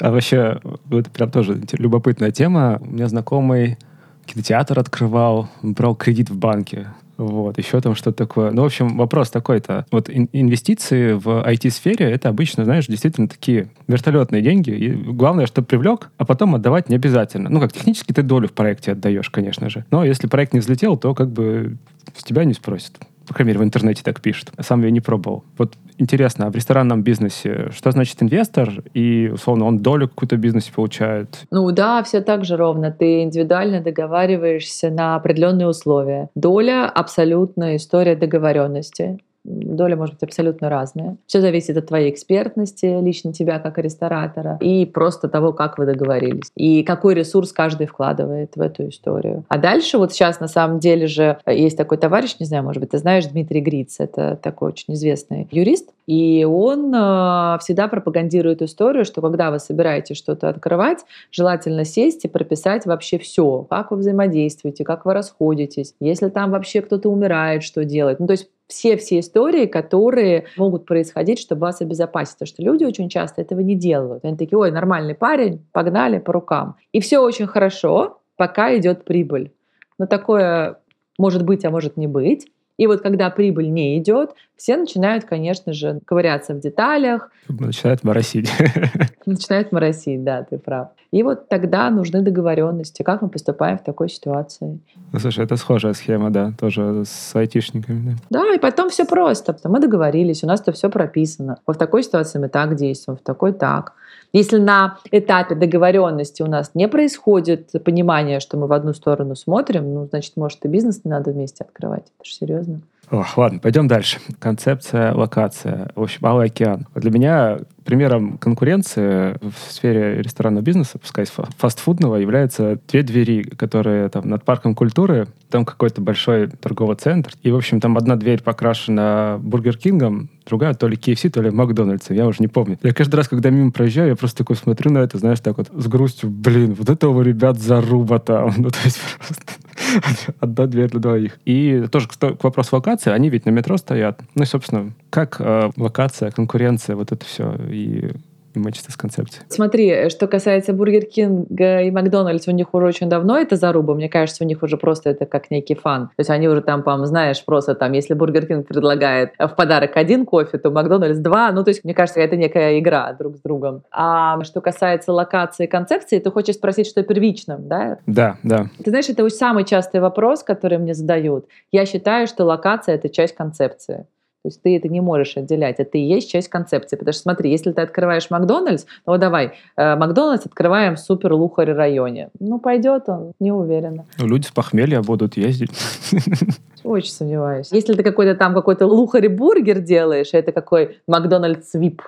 [0.00, 2.80] А вообще, это прям тоже любопытная тема.
[2.80, 3.78] У меня знакомый
[4.26, 6.88] кинотеатр открывал, брал кредит в банке.
[7.26, 8.50] Вот, еще там что-то такое.
[8.50, 9.86] Ну, в общем, вопрос такой-то.
[9.90, 14.70] Вот инвестиции в IT-сфере, это обычно, знаешь, действительно такие вертолетные деньги.
[14.70, 17.48] И главное, что привлек, а потом отдавать не обязательно.
[17.48, 19.84] Ну, как технически ты долю в проекте отдаешь, конечно же.
[19.90, 21.76] Но если проект не взлетел, то как бы
[22.16, 22.98] с тебя не спросят
[23.32, 24.50] по крайней мере, в интернете так пишут.
[24.60, 25.44] Сам я не пробовал.
[25.56, 28.84] Вот интересно, а в ресторанном бизнесе что значит инвестор?
[28.92, 31.46] И, условно, он долю какую-то в бизнесе получает?
[31.50, 32.90] Ну да, все так же ровно.
[32.90, 36.28] Ты индивидуально договариваешься на определенные условия.
[36.34, 41.16] Доля— абсолютная история договоренности доля может быть абсолютно разная.
[41.26, 46.50] Все зависит от твоей экспертности, лично тебя как ресторатора, и просто того, как вы договорились.
[46.56, 49.44] И какой ресурс каждый вкладывает в эту историю.
[49.48, 52.90] А дальше вот сейчас на самом деле же есть такой товарищ, не знаю, может быть,
[52.90, 59.04] ты знаешь, Дмитрий Гриц, это такой очень известный юрист, и он э, всегда пропагандирует историю,
[59.04, 60.98] что когда вы собираетесь что-то открывать,
[61.30, 66.82] желательно сесть и прописать вообще все, как вы взаимодействуете, как вы расходитесь, если там вообще
[66.82, 68.18] кто-то умирает, что делать.
[68.20, 72.34] Ну, то есть все-все истории, которые могут происходить, чтобы вас обезопасить.
[72.34, 74.24] Потому что люди очень часто этого не делают.
[74.24, 76.76] Они такие, ой, нормальный парень, погнали по рукам.
[76.92, 79.52] И все очень хорошо, пока идет прибыль.
[79.98, 80.78] Но такое
[81.18, 82.48] может быть, а может не быть.
[82.78, 84.30] И вот когда прибыль не идет,
[84.62, 87.30] все начинают, конечно же, ковыряться в деталях.
[87.48, 88.48] Начинают моросить.
[89.26, 90.90] Начинают моросить, да, ты прав.
[91.10, 94.78] И вот тогда нужны договоренности, как мы поступаем в такой ситуации.
[95.12, 98.16] Ну, слушай, это схожая схема, да, тоже с айтишниками.
[98.30, 99.56] Да, да и потом все просто.
[99.64, 101.58] Мы договорились, у нас это все прописано.
[101.66, 103.94] Вот в такой ситуации мы так действуем, в такой так.
[104.32, 109.92] Если на этапе договоренности у нас не происходит понимание, что мы в одну сторону смотрим,
[109.92, 112.04] ну, значит, может, и бизнес не надо вместе открывать.
[112.16, 112.80] Это же серьезно.
[113.10, 114.20] Ох, ладно, пойдем дальше.
[114.38, 115.90] Концепция, локация.
[115.94, 116.86] В общем, Алый океан.
[116.94, 121.26] Для меня примером конкуренции в сфере ресторанного бизнеса, пускай
[121.58, 127.50] фастфудного, являются две двери, которые там над парком культуры, там какой-то большой торговый центр, и,
[127.50, 132.14] в общем, там одна дверь покрашена Бургер Кингом, другая то ли KFC, то ли Макдональдсом,
[132.14, 132.78] я уже не помню.
[132.82, 135.70] Я каждый раз, когда мимо проезжаю, я просто такой смотрю на это, знаешь, так вот
[135.72, 138.52] с грустью, блин, вот это у ребят заруба там.
[138.62, 141.38] Ну, то есть просто одна дверь для двоих.
[141.46, 144.20] И тоже к вопросу локации, они ведь на метро стоят.
[144.34, 148.10] Ну и, собственно, как э, локация, конкуренция, вот это все и
[148.58, 149.44] мэчится с концепцией.
[149.48, 153.94] Смотри, э, что касается Бургер Кинга и Макдональдс, у них уже очень давно это заруба.
[153.94, 156.08] Мне кажется, у них уже просто это как некий fun.
[156.08, 159.96] То есть они уже там, по знаешь, просто там, если Бургер Кинг предлагает в подарок
[159.96, 161.50] один кофе, то Макдональдс два.
[161.52, 163.82] Ну, то есть, мне кажется, это некая игра друг с другом.
[163.90, 167.98] А что касается локации и концепции, ты хочешь спросить, что первичным, да?
[168.06, 168.66] Да, да.
[168.82, 171.46] Ты знаешь, это самый частый вопрос, который мне задают.
[171.70, 174.06] Я считаю, что локация— это часть концепции.
[174.42, 176.96] То есть ты это не можешь отделять, это и есть часть концепции.
[176.96, 181.72] Потому что смотри, если ты открываешь Макдональдс, ну давай, э, Макдональдс открываем в супер лухари
[181.72, 182.30] районе.
[182.40, 184.04] Ну пойдет он, не уверена.
[184.18, 185.70] Ну, люди с похмелья будут ездить.
[186.82, 187.68] Очень сомневаюсь.
[187.70, 192.02] Если ты какой-то там какой-то лухари бургер делаешь, это какой Макдональдс вип,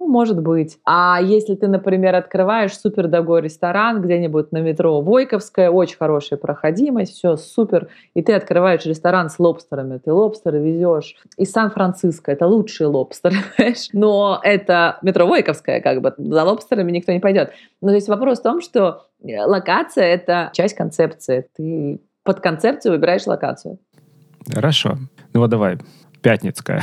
[0.00, 0.78] ну, может быть.
[0.84, 7.14] А если ты, например, открываешь супер дорогой ресторан где-нибудь на метро Войковская, очень хорошая проходимость,
[7.14, 12.86] все супер, и ты открываешь ресторан с лобстерами, ты лобстеры везешь из Сан-Франциско, это лучшие
[12.86, 13.88] лобстеры, понимаешь?
[13.92, 17.52] Но это метро Войковская, как бы, за лобстерами никто не пойдет.
[17.80, 21.48] Но здесь вопрос в том, что э, локация— это часть концепции.
[21.56, 23.78] Ты под концепцию выбираешь локацию.
[24.52, 24.96] Хорошо.
[25.34, 25.78] Ну вот давай,
[26.22, 26.82] Пятницкая.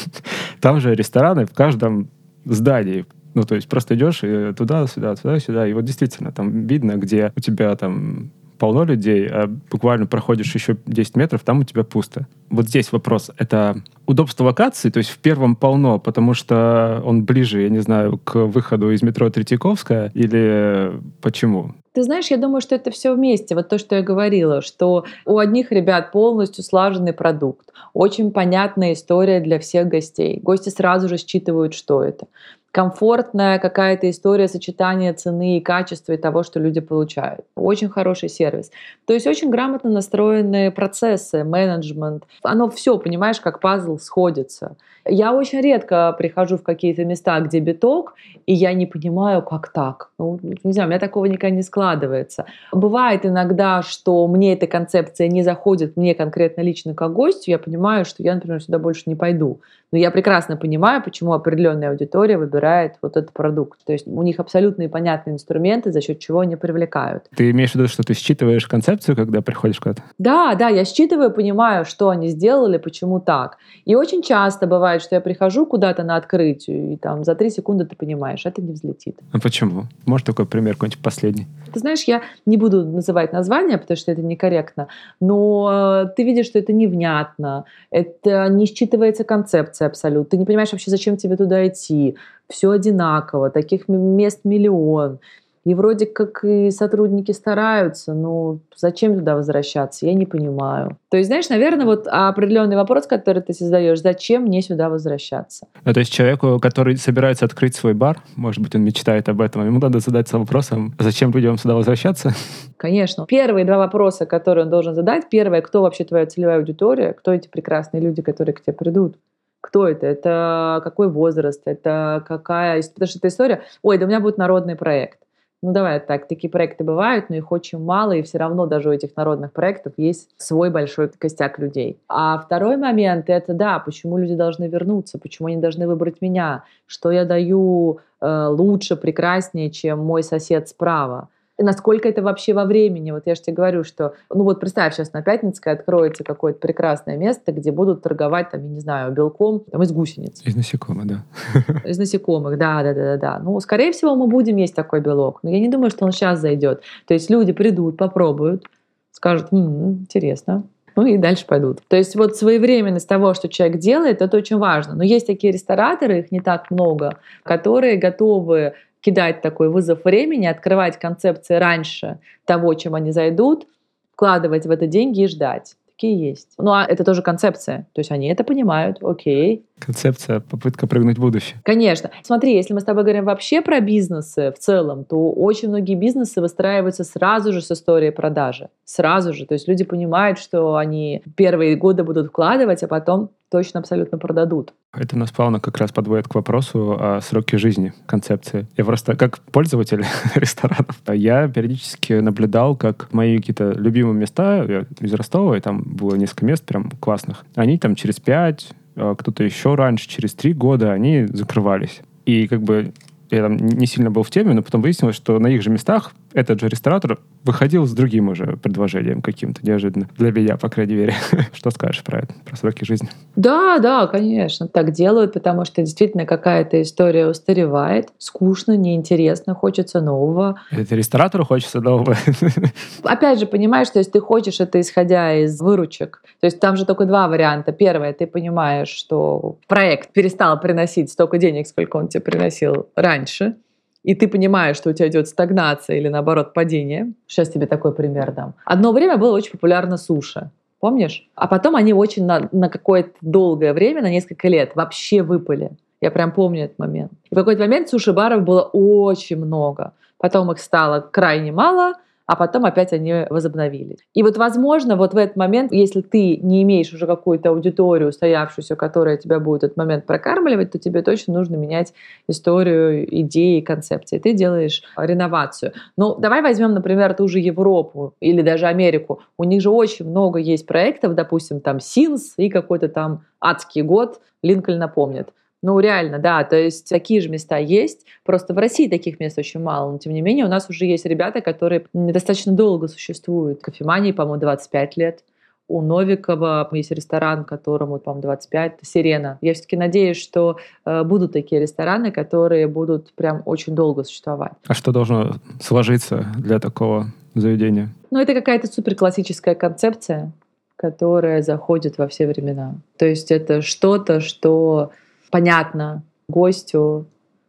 [0.60, 2.10] Там же рестораны в каждом
[2.50, 3.06] зданий.
[3.34, 5.66] Ну, то есть просто идешь и туда-сюда, туда-сюда.
[5.66, 10.76] И вот действительно там видно, где у тебя там полно людей, а буквально проходишь еще
[10.86, 12.26] 10 метров, там у тебя пусто.
[12.50, 13.30] Вот здесь вопрос.
[13.38, 18.18] Это удобство локации, то есть в первом полно, потому что он ближе, я не знаю,
[18.18, 21.74] к выходу из метро Третьяковская, или почему?
[21.92, 23.56] Ты знаешь, я думаю, что это все вместе.
[23.56, 29.40] Вот то, что я говорила, что у одних ребят полностью слаженный продукт, очень понятная история
[29.40, 30.38] для всех гостей.
[30.40, 32.28] Гости сразу же считывают, что это
[32.72, 37.44] комфортная какая-то история сочетания цены и качества и того, что люди получают.
[37.56, 38.70] Очень хороший сервис.
[39.06, 42.24] То есть очень грамотно настроенные процессы, менеджмент.
[42.42, 44.76] Оно все, понимаешь, как пазл сходится.
[45.06, 48.14] Я очень редко прихожу в какие-то места, где биток,
[48.46, 50.10] и я не понимаю, как так.
[50.18, 52.46] Ну, не знаю, у меня такого никогда не складывается.
[52.72, 58.04] Бывает иногда, что мне эта концепция не заходит, мне конкретно лично как гостю, я понимаю,
[58.04, 59.60] что я, например, сюда больше не пойду.
[59.92, 63.80] Но я прекрасно понимаю, почему определенная аудитория выбирает вот этот продукт.
[63.84, 67.24] То есть у них абсолютно понятные инструменты, за счет чего они привлекают.
[67.34, 70.02] Ты имеешь в виду, что ты считываешь концепцию, когда приходишь куда-то?
[70.18, 73.58] Да, да, я считываю, понимаю, что они сделали, почему так.
[73.84, 77.84] И очень часто бывает, что я прихожу куда-то на открытие, и там за три секунды
[77.84, 79.20] ты понимаешь, это не взлетит.
[79.32, 79.84] А почему?
[80.06, 81.46] Может такой пример какой-нибудь последний?
[81.72, 84.88] Ты знаешь, я не буду называть название, потому что это некорректно,
[85.20, 90.30] но ты видишь, что это невнятно, это не считывается концепция абсолютно.
[90.30, 92.16] Ты не понимаешь вообще, зачем тебе туда идти.
[92.48, 95.20] Все одинаково, таких мест миллион.
[95.64, 100.96] И вроде как и сотрудники стараются, но зачем туда возвращаться, я не понимаю.
[101.10, 105.66] То есть, знаешь, наверное, вот определенный вопрос, который ты задаешь, зачем мне сюда возвращаться?
[105.84, 109.66] Ну, то есть человеку, который собирается открыть свой бар, может быть, он мечтает об этом,
[109.66, 112.32] ему надо задаться вопросом, зачем людям сюда возвращаться?
[112.78, 113.26] Конечно.
[113.26, 115.28] Первые два вопроса, которые он должен задать.
[115.28, 119.16] Первое, кто вообще твоя целевая аудитория, кто эти прекрасные люди, которые к тебе придут
[119.62, 122.82] кто это, это какой возраст, это какая...
[122.82, 125.18] Потому что эта история, ой, да у меня будет народный проект.
[125.62, 128.92] Ну давай так, такие проекты бывают, но их очень мало, и все равно даже у
[128.92, 131.98] этих народных проектов есть свой большой костяк людей.
[132.08, 137.10] А второй момент это да, почему люди должны вернуться, почему они должны выбрать меня, что
[137.10, 141.28] я даю э, лучше, прекраснее, чем мой сосед справа
[141.62, 143.10] насколько это вообще во времени.
[143.10, 147.16] Вот я же тебе говорю, что, ну вот представь, сейчас на Пятницкой откроется какое-то прекрасное
[147.16, 150.42] место, где будут торговать, там, я не знаю, белком там, из гусениц.
[150.44, 151.24] Из насекомых, да.
[151.84, 153.38] Из насекомых, да, да, да, да, да.
[153.38, 156.40] Ну, скорее всего, мы будем есть такой белок, но я не думаю, что он сейчас
[156.40, 156.82] зайдет.
[157.06, 158.64] То есть люди придут, попробуют,
[159.12, 160.64] скажут, м-м, интересно,
[160.96, 161.80] ну и дальше пойдут.
[161.88, 164.94] То есть вот своевременность того, что человек делает, это очень важно.
[164.94, 170.98] Но есть такие рестораторы, их не так много, которые готовы кидать такой вызов времени, открывать
[170.98, 173.66] концепции раньше того, чем они зайдут,
[174.12, 175.76] вкладывать в это деньги и ждать.
[175.86, 176.54] Такие есть.
[176.58, 177.86] Ну, а это тоже концепция.
[177.92, 179.64] То есть они это понимают, окей.
[179.80, 181.60] Концепция, попытка прыгнуть в будущее.
[181.64, 182.10] Конечно.
[182.22, 186.40] Смотри, если мы с тобой говорим вообще про бизнесы в целом, то очень многие бизнесы
[186.40, 188.68] выстраиваются сразу же с историей продажи.
[188.84, 189.46] Сразу же.
[189.46, 194.72] То есть люди понимают, что они первые годы будут вкладывать, а потом точно абсолютно продадут.
[194.92, 198.66] Это нас плавно как раз подводит к вопросу о сроке жизни концепции.
[198.76, 205.14] Я просто как пользователь ресторанов, я периодически наблюдал, как мои какие-то любимые места, я из
[205.14, 210.08] Ростова, и там было несколько мест прям классных, они там через пять, кто-то еще раньше,
[210.08, 212.00] через три года, они закрывались.
[212.26, 212.92] И как бы
[213.30, 216.12] я там не сильно был в теме, но потом выяснилось, что на их же местах
[216.32, 220.08] этот же ресторатор выходил с другим уже предложением каким-то неожиданно.
[220.16, 221.14] Для меня, по крайней мере.
[221.52, 223.08] Что скажешь про это, про сроки жизни?
[223.36, 230.60] Да, да, конечно, так делают, потому что действительно какая-то история устаревает, скучно, неинтересно, хочется нового.
[230.70, 232.16] Это ресторатору хочется нового.
[233.02, 236.22] Опять же, понимаешь, то есть ты хочешь это исходя из выручек.
[236.40, 237.72] То есть там же только два варианта.
[237.72, 243.56] Первое, ты понимаешь, что проект перестал приносить столько денег, сколько он тебе приносил раньше,
[244.02, 247.12] и ты понимаешь, что у тебя идет стагнация или наоборот падение.
[247.26, 248.54] Сейчас тебе такой пример дам.
[248.64, 250.50] Одно время было очень популярно суши.
[250.80, 251.28] Помнишь?
[251.34, 255.72] А потом они очень на, на какое-то долгое время, на несколько лет, вообще выпали.
[256.00, 257.12] Я прям помню этот момент.
[257.30, 259.92] И в какой-то момент суши-баров было очень много.
[260.16, 261.94] Потом их стало крайне мало–
[262.30, 263.98] а потом опять они возобновились.
[264.14, 268.76] И вот, возможно, вот в этот момент, если ты не имеешь уже какую-то аудиторию устоявшуюся,
[268.76, 271.92] которая тебя будет этот момент прокармливать, то тебе точно нужно менять
[272.28, 274.20] историю, идеи, концепции.
[274.20, 275.72] Ты делаешь реновацию.
[275.96, 279.22] Ну, давай возьмем, например, ту же Европу или даже Америку.
[279.36, 284.20] У них же очень много есть проектов, допустим, там Синс и какой-то там адский год,
[284.44, 285.30] Линкольн напомнит.
[285.62, 289.60] Ну, реально, да, то есть такие же места есть, просто в России таких мест очень
[289.60, 293.60] мало, но тем не менее у нас уже есть ребята, которые достаточно долго существуют.
[293.60, 295.24] Кофемании, по-моему, 25 лет.
[295.68, 299.38] У Новикова есть ресторан, которому, по-моему, 25, Сирена.
[299.40, 304.52] Я все-таки надеюсь, что э, будут такие рестораны, которые будут прям очень долго существовать.
[304.66, 307.90] А что должно сложиться для такого заведения?
[308.10, 310.32] Ну, это какая-то супер классическая концепция,
[310.74, 312.74] которое заходит во все времена.
[312.98, 314.90] То есть это что-то, что
[315.30, 317.06] понятно гостю.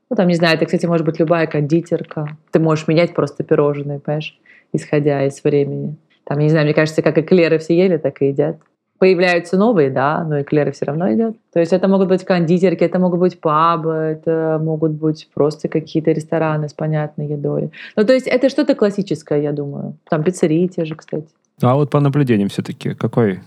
[0.09, 2.37] Ну, там, не знаю, это, кстати, может быть любая кондитерка.
[2.51, 4.37] Ты можешь менять просто пирожные, понимаешь,
[4.73, 5.95] исходя из времени.
[6.25, 8.57] Там, я не знаю, мне кажется, как эклеры все ели, так и едят.
[8.99, 11.35] Появляются новые, да, но эклеры все равно идет.
[11.51, 16.11] То есть это могут быть кондитерки, это могут быть пабы, это могут быть просто какие-то
[16.11, 17.71] рестораны с понятной едой.
[17.95, 19.97] Ну, то есть это что-то классическое, я думаю.
[20.07, 21.27] Там пиццерии те же, кстати.
[21.61, 23.39] А вот по наблюдениям все-таки какой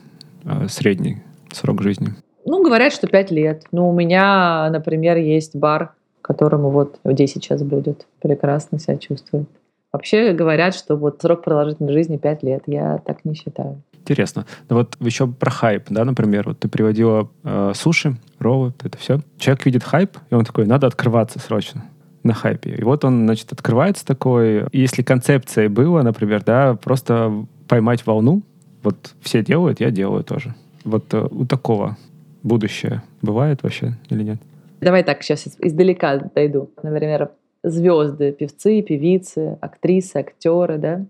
[0.45, 1.19] э, средний
[1.53, 2.15] срок жизни?
[2.45, 3.65] Ну, говорят, что 5 лет.
[3.73, 8.07] Ну, у меня, например, есть бар, которому вот 10 сейчас будет.
[8.21, 9.49] Прекрасно себя чувствует.
[9.93, 12.63] Вообще говорят, что вот срок продолжительной жизни 5 лет.
[12.67, 13.81] Я так не считаю.
[14.01, 14.45] Интересно.
[14.69, 19.21] Ну вот еще про хайп, да, например, вот ты приводила э, суши, роллы, это все.
[19.39, 21.85] Человек видит хайп, и он такой, надо открываться срочно
[22.23, 22.75] на хайпе.
[22.75, 24.67] И вот он, значит, открывается такой.
[24.73, 28.43] Если концепция была, например, да, просто поймать волну,
[28.83, 30.55] вот все делают, я делаю тоже.
[30.85, 31.97] Вот э, у такого
[32.45, 34.39] будущее бывает вообще или нет?
[34.81, 36.71] Давай так, сейчас издалека дойду.
[36.83, 37.31] Например,
[37.63, 41.07] звезды, певцы, певицы, актрисы, актеры, да.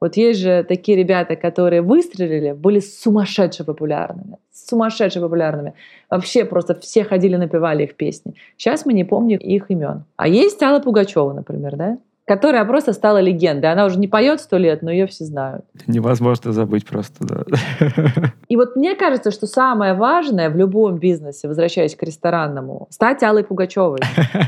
[0.00, 4.38] Вот есть же такие ребята, которые выстрелили, были сумасшедше популярными.
[4.50, 5.74] Сумасшедше популярными.
[6.08, 8.34] Вообще просто все ходили, напевали их песни.
[8.56, 10.04] Сейчас мы не помним их имен.
[10.16, 11.98] А есть Алла Пугачева, например, да?
[12.30, 13.72] Которая просто стала легендой.
[13.72, 15.64] Она уже не поет сто лет, но ее все знают.
[15.88, 17.42] Невозможно забыть просто, да.
[18.48, 23.42] И вот мне кажется, что самое важное в любом бизнесе, возвращаясь к ресторанному, стать Аллой
[23.42, 23.98] Пугачевой.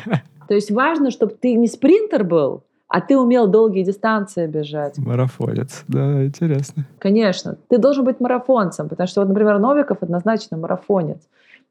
[0.48, 4.96] То есть важно, чтобы ты не спринтер был, а ты умел долгие дистанции бежать.
[4.98, 6.84] Марафонец, да, интересно.
[7.00, 7.56] Конечно.
[7.66, 11.18] Ты должен быть марафонцем, потому что, вот, например, Новиков однозначно марафонец.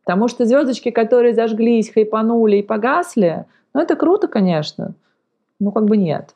[0.03, 4.93] Потому что звездочки, которые зажглись, хайпанули и погасли, ну это круто, конечно.
[5.61, 6.33] Ну как бы нет.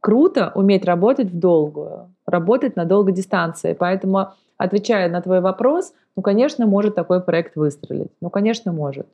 [0.00, 3.74] Круто уметь работать в долгую, работать на долгой дистанции.
[3.78, 8.12] Поэтому, отвечая на твой вопрос, ну, конечно, может такой проект выстрелить.
[8.20, 9.08] Ну, конечно, может.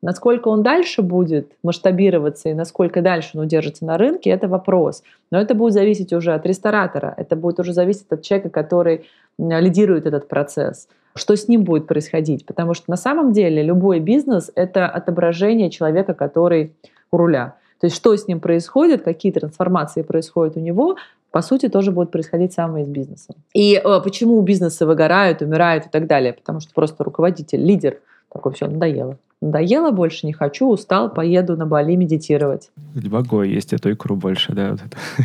[0.00, 5.02] Насколько он дальше будет масштабироваться и насколько дальше он удержится на рынке, это вопрос.
[5.30, 9.06] Но это будет зависеть уже от ресторатора, это будет уже зависеть от человека, который
[9.38, 10.88] лидирует этот процесс.
[11.14, 12.46] Что с ним будет происходить?
[12.46, 16.74] Потому что на самом деле любой бизнес— это отображение человека, который
[17.12, 17.54] у руля.
[17.82, 20.96] То есть что с ним происходит, какие трансформации происходят у него,
[21.30, 23.36] по сути, тоже будет происходить самое с бизнесом.
[23.52, 26.32] И э, почему бизнесы выгорают, умирают и так далее?
[26.32, 27.98] Потому что просто руководитель, лидер
[28.30, 32.70] такой, все, надоело надоело больше, не хочу, устал, поеду на Бали медитировать.
[32.94, 34.70] Не могу есть эту икру больше, да.
[34.70, 34.80] Вот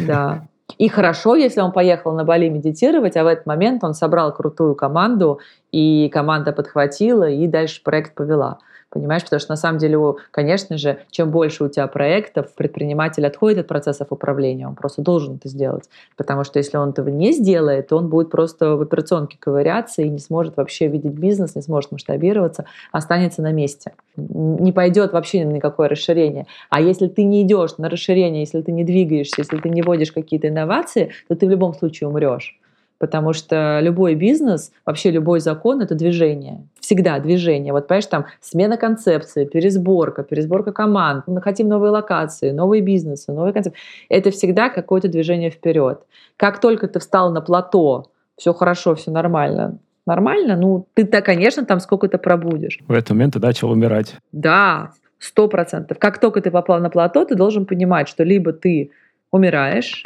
[0.07, 0.47] Да.
[0.77, 4.75] И хорошо, если он поехал на Бали медитировать, а в этот момент он собрал крутую
[4.75, 5.39] команду,
[5.71, 8.57] и команда подхватила, и дальше проект повела.
[8.89, 9.97] Понимаешь, потому что на самом деле,
[10.31, 15.35] конечно же, чем больше у тебя проектов, предприниматель отходит от процессов управления, он просто должен
[15.35, 15.83] это сделать.
[16.15, 20.09] Потому что если он этого не сделает, то он будет просто в операционке ковыряться и
[20.09, 23.91] не сможет вообще видеть бизнес, не сможет масштабироваться, останется на месте.
[24.15, 26.47] Не пойдет вообще на никакое расширение.
[26.69, 30.13] А если ты не идешь на расширение, если ты не двигаешься, если ты не вводишь
[30.13, 32.57] какие-то инновации, то ты в любом случае умрешь
[32.99, 36.63] потому что любой бизнес, вообще любой закон— это движение.
[36.87, 37.73] Всегда движение.
[37.73, 43.51] Вот, понимаешь, там смена концепции, пересборка, пересборка команд, мы хотим новые локации, новые бизнесы, новые
[43.51, 43.77] концепции.
[44.07, 45.99] Это всегда какое-то движение вперед.
[46.37, 48.05] Как только ты встал на плато,
[48.37, 52.79] все хорошо, все нормально, нормально, ну, ты-то, конечно, там сколько-то пробудешь.
[52.87, 54.15] В этот момент ты начал умирать.
[54.31, 55.99] Да, сто процентов.
[55.99, 58.91] Как только ты попал на плато, ты должен понимать, что либо ты
[59.29, 60.05] умираешь,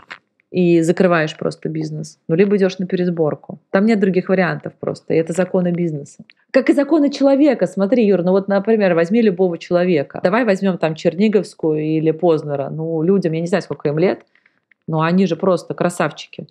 [0.52, 2.20] и закрываешь просто бизнес.
[2.28, 3.60] Ну, либо идешь на пересборку.
[3.70, 5.14] Там нет других вариантов просто.
[5.14, 6.26] И это законы бизнеса.
[6.52, 7.68] Как и законы человека.
[7.68, 10.20] Смотри, Юр, ну вот, например, возьми любого человека.
[10.22, 12.70] Давай возьмем там Черниговскую или Познера.
[12.70, 14.26] Ну, людям, я не знаю, сколько им лет,
[14.88, 16.48] но они же просто красавчики.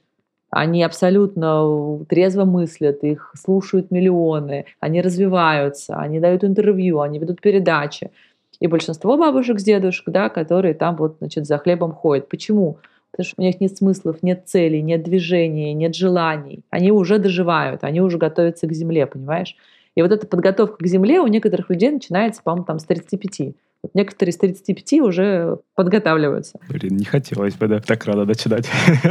[0.49, 8.11] Они абсолютно трезво мыслят, их слушают миллионы, они развиваются, они дают интервью, они ведут передачи.
[8.59, 12.29] И большинство бабушек с дедушек, да, которые там вот, значит, за хлебом ходят.
[12.29, 12.79] Почему?
[13.11, 16.65] Потому что у них нет смыслов, нет целей, нет движения, нет желаний.
[16.71, 19.57] Они уже доживают, они уже готовятся к земле, понимаешь?
[19.95, 23.55] И вот эта подготовка к земле у некоторых людей начинается, по-моему, там с 35.
[23.83, 26.59] Вот некоторые с 35 уже подготавливаются.
[26.69, 28.69] Блин, не хотелось бы, да, так рано начинать.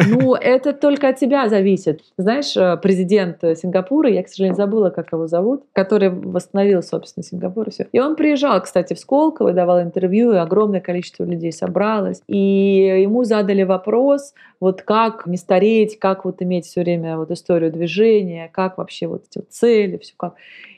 [0.07, 2.01] Ну, это только от тебя зависит.
[2.17, 7.67] Знаешь, э, президент Сингапура, я, к сожалению, забыла, как его зовут, который восстановил, собственно, Сингапур
[7.67, 7.87] и все.
[7.91, 12.21] И он приезжал, кстати, в Сколково, давал интервью, и огромное количество людей собралось.
[12.27, 17.71] И ему задали вопрос, вот как не стареть, как вот иметь все время вот историю
[17.71, 20.35] движения, как вообще вот эти вот цели, все как.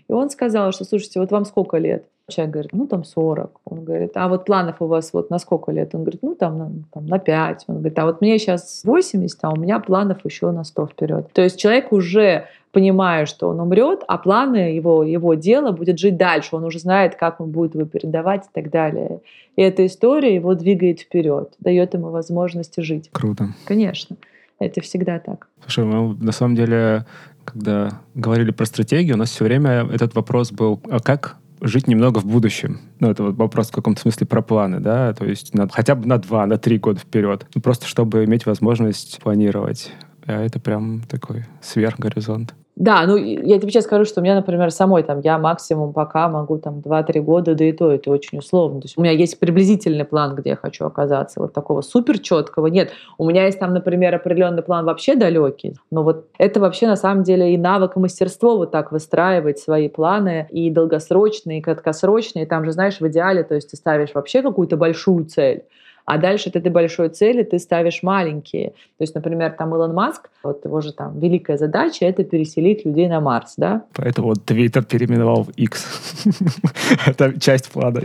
[0.08, 2.06] И он сказал, что, слушайте, вот вам сколько лет?
[2.30, 3.62] Человек говорит, ну там 40.
[3.66, 5.94] Он говорит, а вот планов у вас вот на сколько лет?
[5.94, 7.66] Он говорит, ну там на, там, на 5.
[7.68, 11.30] Он говорит, а вот мне сейчас 80, а у меня планов еще на 100 вперед.
[11.34, 16.18] То есть человек уже понимая, что он умрет, а планы его, его дела будет жить
[16.18, 16.56] дальше.
[16.56, 19.20] Он уже знает, как он будет его передавать и так далее.
[19.56, 23.10] И эта история его двигает вперед, дает ему возможность жить.
[23.12, 23.50] Круто.
[23.66, 24.16] Конечно.
[24.60, 25.48] Это всегда так.
[25.64, 27.06] Слушай, мы на самом деле,
[27.44, 32.20] когда говорили про стратегию, у нас все время этот вопрос был, а как жить немного
[32.20, 32.82] в будущем.
[33.00, 36.08] Ну, это вот вопрос в каком-то смысле про планы, да, то есть на, хотя бы
[36.08, 37.46] на два, на три года вперед.
[37.54, 39.92] Ну, просто чтобы иметь возможность планировать.
[40.26, 42.56] А это прям такой сверхгоризонт.
[42.82, 46.28] Да, ну я тебе сейчас скажу, что у меня, например, самой там я максимум пока
[46.30, 48.82] могу там 2-3 года, да и то это очень условно.
[48.82, 51.40] То есть у меня есть приблизительный план, где я хочу оказаться.
[51.40, 52.90] Вот такого супер четкого нет.
[53.20, 57.22] У меня есть там, например, определенный план вообще далекий, но вот это вообще на самом
[57.22, 62.48] деле и навык, и мастерство вот так выстраивать свои планы и долгосрочные, и краткосрочные.
[62.48, 65.66] Там же, знаешь, в идеале, то есть ты ставишь вообще какую-то большую цель,
[66.12, 68.72] а дальше от этой большой цели ты ставишь маленькие.
[68.98, 73.08] То есть, например, там Илон Маск, вот его же там великая задача— это переселить людей
[73.08, 73.84] на Марс, да?
[73.96, 76.26] Поэтому вот Твиттер переименовал в X.
[77.08, 78.02] это часть плана.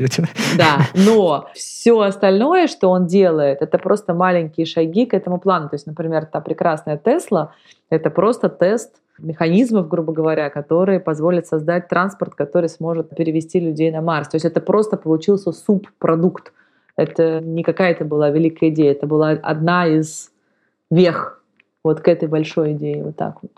[0.56, 5.68] да, но все остальное, что он делает, это просто маленькие шаги к этому плану.
[5.68, 7.54] То есть, например, та прекрасная Тесла—
[7.90, 14.00] это просто тест механизмов, грубо говоря, которые позволят создать транспорт, который сможет перевести людей на
[14.00, 14.28] Марс.
[14.28, 16.52] То есть это просто получился субпродукт
[16.96, 20.30] это не какая-то была великая идея, это была одна из
[20.90, 21.42] вех
[21.84, 23.52] вот к этой большой идее, вот так вот.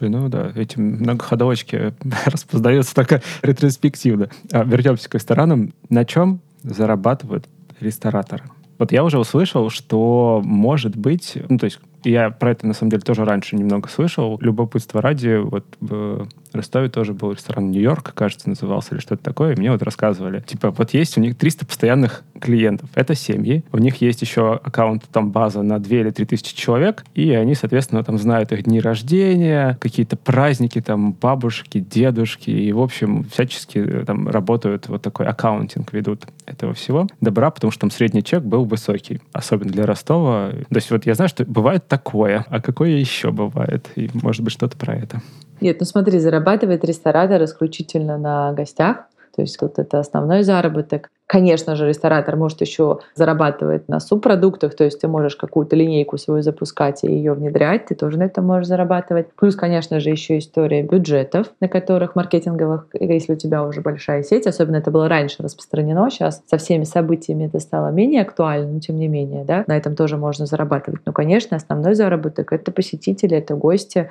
[0.00, 1.94] Ну да, эти многоходовочки
[2.26, 4.28] распознаются только ретроспективно.
[4.52, 5.72] А вернемся к ресторанам.
[5.88, 7.48] На чем зарабатывают
[7.80, 8.44] рестораторы?
[8.78, 12.90] Вот я уже услышал, что может быть, ну то есть я про это, на самом
[12.90, 14.38] деле, тоже раньше немного слышал.
[14.40, 19.58] Любопытство ради, вот в Ростове тоже был ресторан Нью-Йорк, кажется, назывался, или что-то такое, и
[19.58, 20.40] мне вот рассказывали.
[20.40, 22.88] Типа, вот есть у них 300 постоянных клиентов.
[22.94, 23.64] Это семьи.
[23.72, 27.54] У них есть еще аккаунт, там, база на 2 или 3 тысячи человек, и они,
[27.54, 33.78] соответственно, там знают их дни рождения, какие-то праздники, там, бабушки, дедушки, и, в общем, всячески
[33.78, 37.06] э, там работают, вот такой аккаунтинг ведут этого всего.
[37.20, 40.50] Добра, потому что там средний чек был высокий, особенно для Ростова.
[40.50, 43.88] То есть вот я знаю, что бывает такое, а какое еще бывает?
[43.96, 45.22] И, может быть, что-то про это.
[45.60, 49.06] Нет, ну смотри, зарабатывает ресторатор исключительно на гостях.
[49.34, 51.10] То есть тут это основной заработок.
[51.30, 56.42] Конечно же, ресторатор может еще зарабатывать на субпродуктах, то есть ты можешь какую-то линейку свою
[56.42, 59.28] запускать и ее внедрять, ты тоже на этом можешь зарабатывать.
[59.36, 64.48] Плюс, конечно же, еще история бюджетов, на которых маркетинговых, если у тебя уже большая сеть,
[64.48, 68.96] особенно это было раньше распространено, сейчас со всеми событиями это стало менее актуально, но тем
[68.98, 71.02] не менее, да, на этом тоже можно зарабатывать.
[71.06, 74.10] Но, конечно, основной заработок— это посетители, это гости.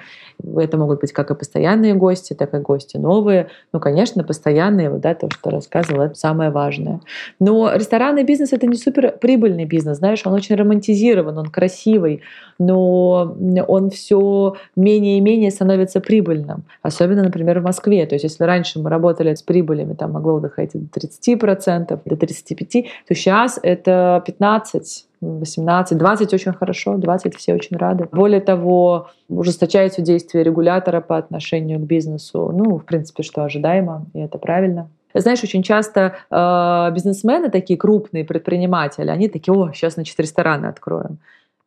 [0.55, 3.49] Это могут быть как и постоянные гости, так и гости новые.
[3.74, 7.01] Ну, конечно, постоянные, вот, да, то, что рассказывала, это самое важное.
[7.39, 12.22] Но ресторанный бизнес это не супер прибыльный бизнес, знаешь, он очень романтизирован, он красивый,
[12.57, 13.36] но
[13.68, 16.64] он все менее и менее становится прибыльным.
[16.82, 18.05] Особенно, например, в Москве.
[18.05, 22.86] То есть, если раньше мы работали с прибылями, там могло доходить до 30%, до 35%,
[23.07, 28.07] то сейчас это 15 18, 20 очень хорошо, 20 все очень рады.
[28.12, 32.51] Более того, ужесточается действие регулятора по отношению к бизнесу.
[32.53, 34.89] Ну, в принципе, что ожидаемо, и это правильно.
[35.14, 41.20] Знаешь, очень часто э, бизнесмены, такие крупные предприниматели, они такие, о, сейчас, значит, рестораны откроем.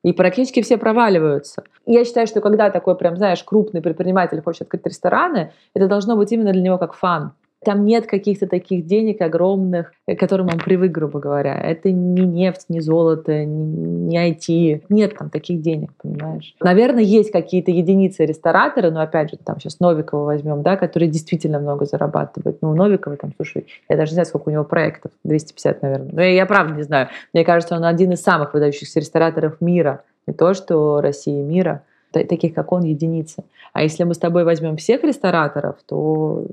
[0.02, 1.62] И практически все проваливаются.
[1.86, 6.32] я считаю, что когда такой прям, знаешь, крупный предприниматель хочет открыть рестораны, это должно быть
[6.32, 7.32] именно для него как фан.
[7.64, 11.54] Там нет каких-то таких денег огромных, к которым он привык, грубо говоря.
[11.60, 14.84] Это не нефть, не золото, не IT.
[14.88, 16.54] Нет там таких денег, понимаешь?
[16.60, 21.60] Наверное, есть какие-то единицы рестораторы, но опять же, там сейчас Новикова возьмем, да, которые действительно
[21.60, 22.58] много зарабатывают.
[22.62, 25.12] Ну, у Новикова там, слушай, я даже не знаю, сколько у него проектов.
[25.24, 26.10] 250, наверное.
[26.12, 27.08] Но я, я правда не знаю.
[27.32, 30.02] Мне кажется, он один из самых выдающихся рестораторов мира.
[30.26, 31.82] Не то, что России мира
[32.12, 33.44] таких, как он, единицы.
[33.72, 36.46] А если мы с тобой возьмем всех рестораторов, то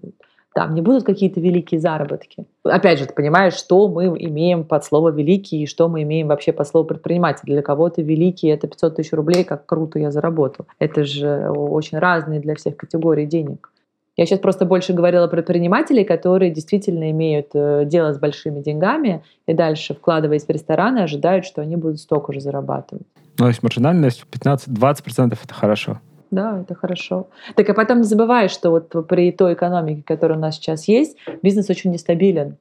[0.59, 2.43] там не будут какие-то великие заработки.
[2.65, 6.51] Опять же, ты понимаешь, что мы имеем под слово «великий» и что мы имеем вообще
[6.51, 7.45] под слово «предприниматель».
[7.45, 10.65] Для кого-то «великий»— это 500 тысяч рублей, как круто я заработал.
[10.77, 13.71] Это же очень разные для всех категорий денег.
[14.17, 19.23] Я сейчас просто больше говорила про предпринимателей, которые действительно имеют э, дело с большими деньгами
[19.47, 23.07] и дальше, вкладываясь в рестораны, ожидают, что они будут столько же зарабатывать.
[23.37, 26.01] Ну, то есть маржинальность 15-20%— это хорошо.
[26.31, 27.27] Да, это хорошо.
[27.55, 31.17] Так а потом не забывай, что вот при той экономике, которая у нас сейчас есть,
[31.41, 32.57] бизнес очень нестабилен.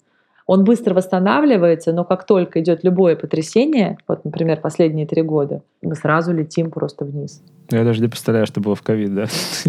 [0.47, 5.95] Он быстро восстанавливается, но как только идет любое потрясение, вот, например, последние три года, мы
[5.95, 7.43] сразу летим просто вниз.
[7.71, 9.27] Я даже не представляю, что было в ковид, да?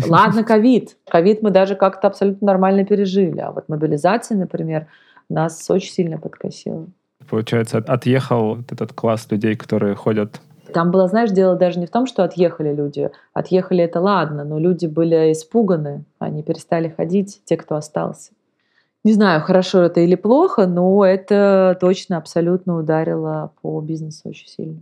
[0.07, 0.95] Ладно, ковид.
[1.09, 3.39] Ковид мы даже как-то абсолютно нормально пережили.
[3.39, 4.87] А вот мобилизация, например,
[5.29, 6.87] нас очень сильно подкосило.
[7.29, 10.39] Получается, отъехал этот класс людей, которые ходят
[10.69, 13.11] там было, знаешь, дело даже не в том, что отъехали люди.
[13.33, 18.31] Отъехали это ладно, но люди были испуганы, они перестали ходить, те, кто остался.
[19.03, 24.81] Не знаю, хорошо это или плохо, но это точно абсолютно ударило по бизнесу очень сильно.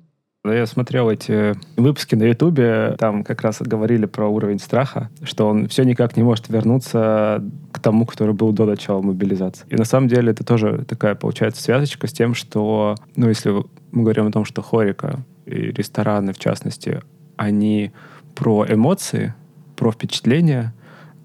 [0.54, 5.68] Я смотрел эти выпуски на Ютубе, там как раз говорили про уровень страха, что он
[5.68, 9.66] все никак не может вернуться к тому, который был до начала мобилизации.
[9.70, 13.52] И на самом деле это тоже такая, получается, связочка с тем, что, ну, если
[13.92, 17.02] мы говорим о том, что HoReCa и рестораны, в частности,
[17.36, 17.92] они
[18.36, 19.34] про эмоции,
[19.76, 20.74] про впечатления,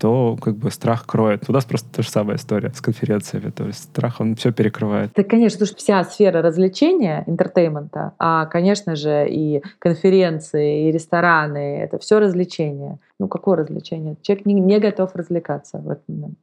[0.02, 1.48] то как бы страх кроет.
[1.48, 3.50] У нас просто та же самая история с конференциями.
[3.50, 5.12] То есть страх, он все перекрывает.
[5.12, 10.92] Так, конечно, потому что вся сфера развлечения, entertainment а, а, конечно же, и конференции, и
[10.92, 12.98] рестораны, это все развлечение.
[13.20, 14.16] Ну, какое развлечение?
[14.22, 16.34] Человек не, не готов развлекаться в этот момент.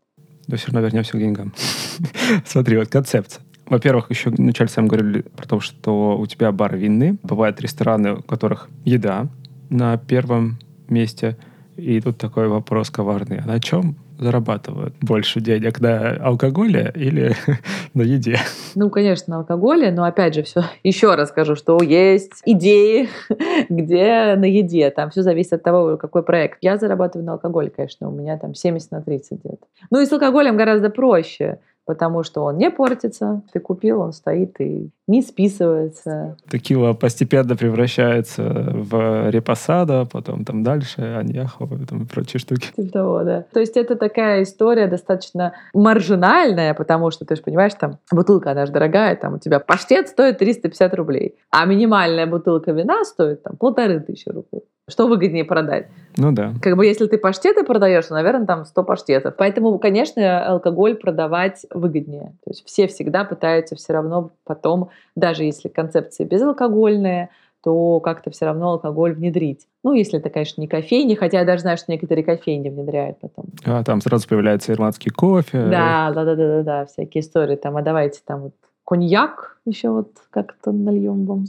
[0.48, 1.54] Да все равно вернемся к деньгам.
[2.46, 3.44] Смотри, вот концепция.
[3.66, 7.18] Во-первых, еще вначале сам говорили про то, что у тебя бар винный.
[7.24, 9.28] Бывают рестораны, у которых еда
[9.70, 11.36] на первом месте–
[11.80, 13.40] и тут такой вопрос коварный.
[13.44, 15.80] А на чем зарабатывают больше денег?
[15.80, 17.36] На алкоголе или
[17.94, 18.38] на еде?
[18.76, 23.10] Ну, конечно, на алкоголе, но опять же, все еще раз скажу, что есть идеи,
[23.70, 24.90] где на еде.
[24.92, 26.60] Там все зависит от того, какой проект.
[26.62, 29.66] Я зарабатываю на алкоголе, конечно, у меня там 70 на 30 где-то.
[29.90, 31.60] Ну и с алкоголем гораздо проще
[31.90, 33.42] потому что он не портится.
[33.52, 36.38] Ты купил, он стоит и не списывается.
[36.50, 42.68] Текила постепенно превращается в репосада, потом там дальше аньяхо и прочие штуки.
[42.76, 43.46] Типа того, да.
[43.52, 48.68] То есть это такая история достаточно маржинальная, потому что, ты же понимаешь, там бутылка, она
[48.68, 53.58] же дорогая, там у тебя паштет стоит 350 рублей, а минимальная бутылка вина стоит там
[53.58, 54.62] полторы тысячи рублей.
[54.90, 55.88] Что выгоднее продать?
[56.18, 56.54] Ну да.
[56.62, 59.36] Как бы если ты паштеты продаешь, то, наверное, там 100 паштетов.
[59.38, 62.34] Поэтому, конечно, алкоголь продавать выгоднее.
[62.44, 67.30] То есть все всегда пытаются все равно потом, даже если концепция безалкогольная,
[67.64, 69.68] то как-то все равно алкоголь внедрить.
[69.84, 73.46] Ну, если это, конечно, не кофейни, хотя я даже знаю, что некоторые кофейни внедряют потом.
[73.66, 75.68] А, там сразу появляется ирландский кофе.
[75.70, 77.56] Да, да, да, да, да, да, всякие истории.
[77.56, 78.54] Там, а давайте там вот
[78.86, 81.46] коньяк еще вот как-то нальем вам.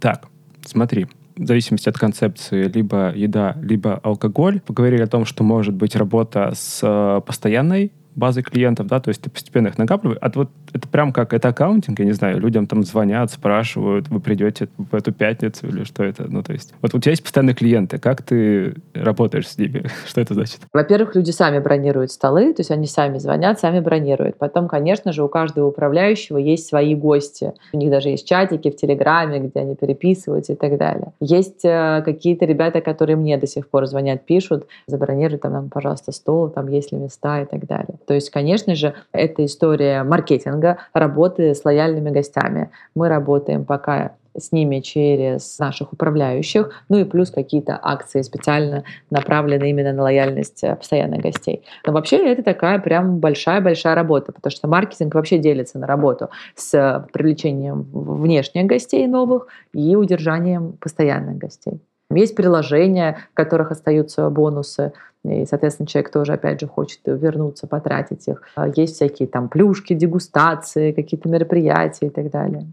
[0.00, 0.26] Так,
[0.64, 4.60] смотри, в зависимости от концепции, либо еда, либо алкоголь.
[4.60, 9.22] Поговорили о том, что может быть работа с э, постоянной базой клиентов, да, то есть
[9.22, 10.18] ты постепенно их накапливаешь.
[10.20, 14.20] А вот это прям как, это аккаунтинг, я не знаю, людям там звонят, спрашивают, вы
[14.20, 16.74] придете в эту пятницу или что это, ну, то есть.
[16.82, 19.86] Вот у тебя есть постоянные клиенты, как ты работаешь с ними?
[20.06, 20.60] что это значит?
[20.72, 24.36] Во-первых, люди сами бронируют столы, то есть они сами звонят, сами бронируют.
[24.36, 27.54] Потом, конечно же, у каждого управляющего есть свои гости.
[27.72, 31.12] У них даже есть чатики в Телеграме, где они переписываются и так далее.
[31.20, 36.50] Есть э, какие-то ребята, которые мне до сих пор звонят, пишут, забронируй там пожалуйста, стол,
[36.50, 37.98] там есть ли места и так далее.
[38.10, 42.72] То есть, конечно же, это история маркетинга, работы с лояльными гостями.
[42.96, 49.70] Мы работаем пока с ними через наших управляющих, ну и плюс какие-то акции специально направлены
[49.70, 51.62] именно на лояльность э, постоянных гостей.
[51.86, 57.06] Но вообще это такая прям большая-большая работа, потому что маркетинг вообще делится на работу с
[57.12, 61.80] привлечением внешних гостей новых и удержанием постоянных гостей.
[62.10, 64.92] Есть приложения, в которых остаются бонусы,
[65.24, 68.42] и, соответственно, человек тоже, опять же, хочет вернуться, потратить их.
[68.54, 72.66] А есть всякие там плюшки, дегустации, какие-то мероприятия и так далее.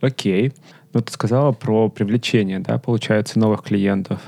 [0.00, 0.52] Окей.
[0.92, 4.20] Ну, ты сказала про привлечение, да, получается, новых клиентов.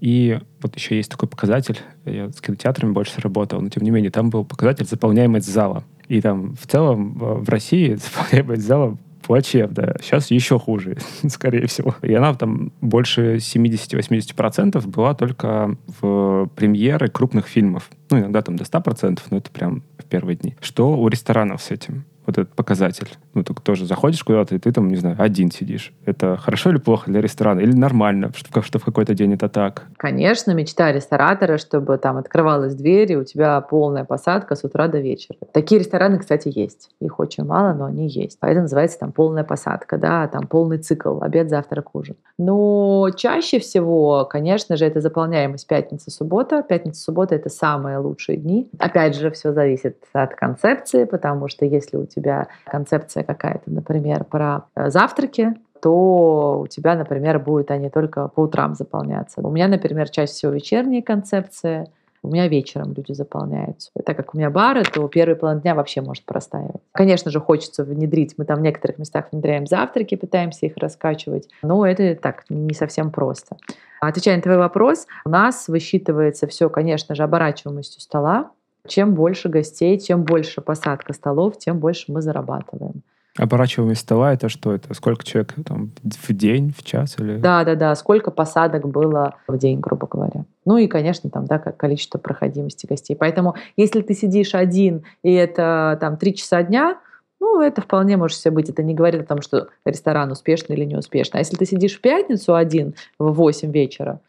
[0.00, 4.10] И вот еще есть такой показатель, я с кинотеатрами больше работал, но тем не менее,
[4.10, 5.84] там был показатель заполняемость зала.
[6.08, 9.96] И там в целом в России заполняемость зала плачевная.
[10.00, 10.98] Сейчас еще хуже,
[11.28, 11.94] скорее всего.
[12.02, 17.90] И она там больше 70-80% была только в премьеры крупных фильмов.
[18.10, 20.54] Ну, иногда там до 100%, но это прям в первые дни.
[20.60, 22.04] Что у ресторанов с этим?
[22.26, 23.08] Вот этот показатель.
[23.34, 25.92] Ну, ты тоже заходишь куда-то, и ты там, не знаю, один сидишь.
[26.04, 27.60] Это хорошо или плохо для ресторана?
[27.60, 29.86] Или нормально, что, что в какой-то день это так?
[29.96, 34.98] Конечно, мечта ресторатора, чтобы там открывалась дверь, и у тебя полная посадка с утра до
[34.98, 35.38] вечера.
[35.52, 36.90] Такие рестораны, кстати, есть.
[37.00, 38.38] Их очень мало, но они есть.
[38.40, 42.16] Поэтому называется там полная посадка, да, там полный цикл, обед, завтрак, ужин.
[42.38, 46.62] Но чаще всего, конечно же, это заполняемость пятница-суббота.
[46.62, 48.68] Пятница-суббота— это самые лучшие дни.
[48.78, 52.15] Опять же, все зависит от концепции, потому что если у тебя
[52.64, 58.74] концепция какая-то, например, про э, завтраки, то у тебя, например, будут они только по утрам
[58.74, 59.40] заполняться.
[59.40, 61.86] У меня, например, чаще всего вечерние концепции,
[62.26, 63.90] у меня вечером люди заполняются.
[63.96, 66.82] И так как у меня бары, то первый половина дня вообще может простаивать.
[66.92, 68.34] Конечно же, хочется внедрить.
[68.36, 71.48] Мы там в некоторых местах внедряем завтраки, пытаемся их раскачивать.
[71.62, 73.56] Но это так, не совсем просто.
[74.00, 78.50] Отвечая на твой вопрос, у нас высчитывается все, конечно же, оборачиваемостью стола.
[78.86, 83.02] Чем больше гостей, чем больше посадка столов, тем больше мы зарабатываем.
[83.38, 84.72] Оборачиваемость стола это что?
[84.72, 87.36] Это сколько человек там в день, в час или?
[87.36, 87.94] Да, да, да.
[87.94, 90.44] Сколько посадок было в день, грубо говоря.
[90.64, 93.14] Ну и, конечно, там, да, количество проходимости гостей.
[93.14, 96.98] Поэтому, если ты сидишь один и это там три часа дня,
[97.38, 98.70] ну, это вполне может себе быть.
[98.70, 101.38] Это не говорит о том, что ресторан успешный или неуспешный.
[101.38, 104.20] А если ты сидишь в пятницу один в 8 вечера,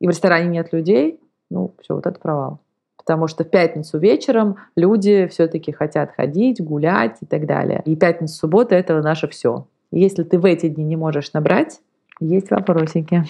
[0.00, 1.18] и в ресторане нет людей,
[1.50, 2.60] ну, все, вот это провал
[3.00, 7.82] потому что в пятницу вечером люди все-таки хотят ходить, гулять и так далее.
[7.86, 9.66] И пятница, суббота— это наше все.
[9.90, 11.80] Если ты в эти дни не можешь набрать,
[12.20, 13.24] есть вопросики.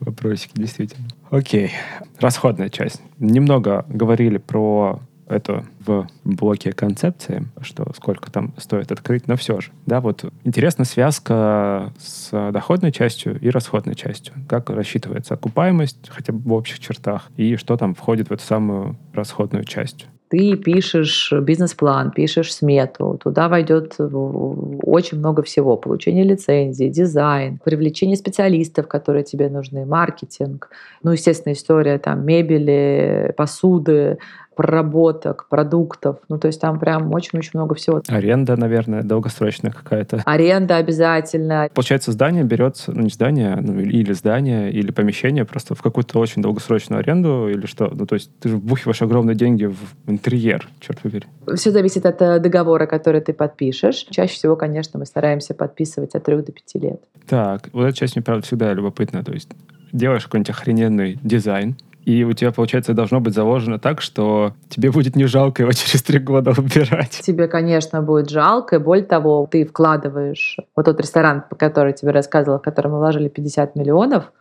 [0.00, 1.08] Вопросики, действительно.
[1.30, 1.70] Окей.
[2.18, 3.00] Расходная часть.
[3.18, 5.00] Немного говорили про
[5.32, 9.70] это в блоке концепции, что сколько там стоит открыть, но все же.
[9.86, 14.34] Да, вот интересна связка с доходной частью и расходной частью.
[14.48, 18.96] Как рассчитывается окупаемость, хотя бы в общих чертах, и что там входит в эту самую
[19.12, 25.76] расходную часть ты пишешь бизнес-план, пишешь смету, туда войдет очень много всего.
[25.76, 30.70] Получение лицензии, дизайн, привлечение специалистов, которые тебе нужны, маркетинг.
[31.02, 34.16] Ну, естественно, история там мебели, посуды,
[34.54, 36.18] проработок, продуктов.
[36.28, 38.02] Ну, то есть там прям очень-очень много всего.
[38.08, 40.22] Аренда, наверное, долгосрочная какая-то.
[40.24, 41.68] Аренда обязательно.
[41.74, 46.42] Получается, здание берется, ну, не здание, ну, или здание, или помещение просто в какую-то очень
[46.42, 47.90] долгосрочную аренду, или что?
[47.92, 51.26] Ну, то есть ты же вбухиваешь огромные деньги в интерьер, черт побери.
[51.54, 54.06] Все зависит от э, договора, который ты подпишешь.
[54.10, 57.02] Чаще всего, конечно, мы стараемся подписывать от трех до пяти лет.
[57.28, 59.24] Так, вот эта часть мне, правда, всегда любопытна.
[59.24, 59.50] То есть
[59.92, 65.16] делаешь какой-нибудь охрененный дизайн, и у тебя, получается, должно быть заложено так, что тебе будет
[65.16, 67.20] не жалко его через три года убирать.
[67.22, 68.76] Тебе, конечно, будет жалко.
[68.76, 72.98] И более того, ты вкладываешь вот тот ресторан, по который тебе рассказывала, в который мы
[72.98, 74.32] вложили 50 миллионов,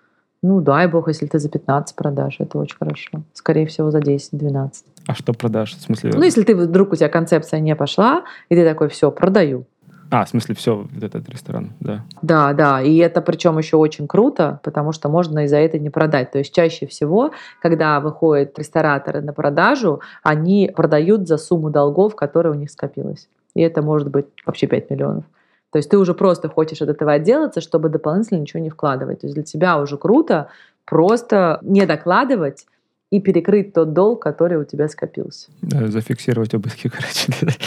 [0.44, 3.24] ну, дай бог, если ты за 15 продашь, это очень хорошо.
[3.34, 4.72] Скорее всего, за 10-12.
[5.06, 5.76] А что продашь?
[5.76, 6.12] В смысле?
[6.16, 9.66] Ну, если ты вдруг у тебя концепция не пошла, и ты такой, все, продаю.
[10.12, 12.04] А, в смысле, все, вот этот ресторан, да.
[12.22, 12.82] Да, да.
[12.82, 16.32] И это причем еще очень круто, потому что можно и за это не продать.
[16.32, 17.32] То есть чаще всего,
[17.62, 23.30] когда выходят рестораторы на продажу, они продают за сумму долгов, которая у них скопилась.
[23.56, 25.24] И это может быть вообще 5 миллионов.
[25.72, 29.22] То есть ты уже просто хочешь от этого отделаться, чтобы дополнительно ничего не вкладывать.
[29.22, 30.50] То есть для тебя уже круто
[30.84, 32.66] просто не докладывать,
[33.12, 35.52] и перекрыть тот долг, который у тебя скопился.
[35.62, 37.58] Да, зафиксировать убытки, короче.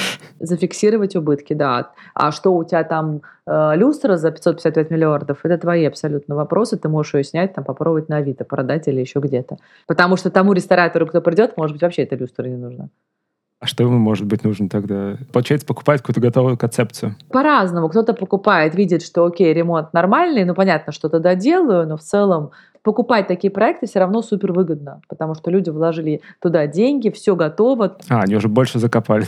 [0.40, 1.92] Зафиксировать убытки, да.
[2.14, 6.88] А что у тебя там э, люстра за 555 миллиардов, это твои абсолютно вопросы, ты
[6.88, 9.58] можешь ее снять, там, попробовать на Авито, продать или еще где-то.
[9.86, 12.88] Потому что тому ресторатору, кто придет, может быть, вообще эта люстра не нужна.
[13.60, 15.16] А что ему может быть нужно тогда?
[15.32, 17.16] Получается, покупает какую-то готовую концепцию?
[17.30, 17.88] По-разному.
[17.88, 22.50] Кто-то покупает, видит, что окей, ремонт нормальный, ну понятно, что-то доделаю, но в целом
[22.84, 27.96] покупать такие проекты все равно супер выгодно, потому что люди вложили туда деньги, все готово.
[28.08, 29.26] А, они уже больше закопали.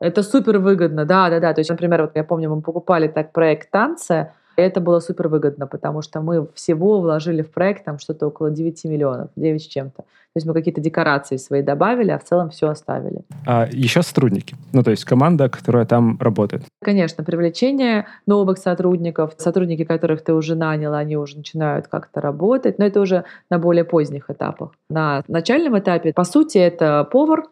[0.00, 1.52] Это супер выгодно, да, да, да.
[1.52, 5.66] То есть, например, вот я помню, мы покупали так проект танцы, это было супер выгодно,
[5.66, 10.02] потому что мы всего вложили в проект там что-то около 9 миллионов, 9 с чем-то.
[10.02, 13.20] То есть мы какие-то декорации свои добавили, а в целом все оставили.
[13.46, 16.64] А еще сотрудники, ну то есть команда, которая там работает.
[16.82, 22.84] Конечно, привлечение новых сотрудников, сотрудники, которых ты уже нанял, они уже начинают как-то работать, но
[22.84, 24.72] это уже на более поздних этапах.
[24.88, 27.44] На начальном этапе, по сути, это повар,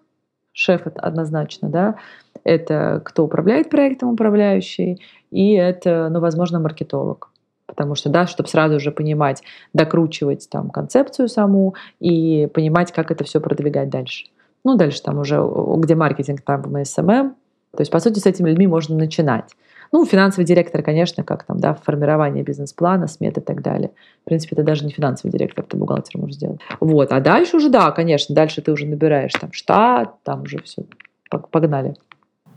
[0.52, 1.94] шеф это однозначно, да,
[2.42, 5.00] это кто управляет проектом, управляющий,
[5.32, 7.30] и это, ну, возможно, маркетолог.
[7.66, 13.24] Потому что, да, чтобы сразу же понимать, докручивать там концепцию саму и понимать, как это
[13.24, 14.26] все продвигать дальше.
[14.62, 15.42] Ну, дальше там уже,
[15.78, 17.34] где маркетинг, там SMM.
[17.74, 19.50] То есть, по сути, с этими людьми можно начинать.
[19.90, 23.90] Ну, финансовый директор, конечно, как там, да, формирование бизнес-плана, смет и так далее.
[24.22, 26.60] В принципе, это даже не финансовый директор, это бухгалтер может сделать.
[26.80, 30.84] Вот, а дальше уже, да, конечно, дальше ты уже набираешь там штат, там уже все,
[31.28, 31.94] погнали.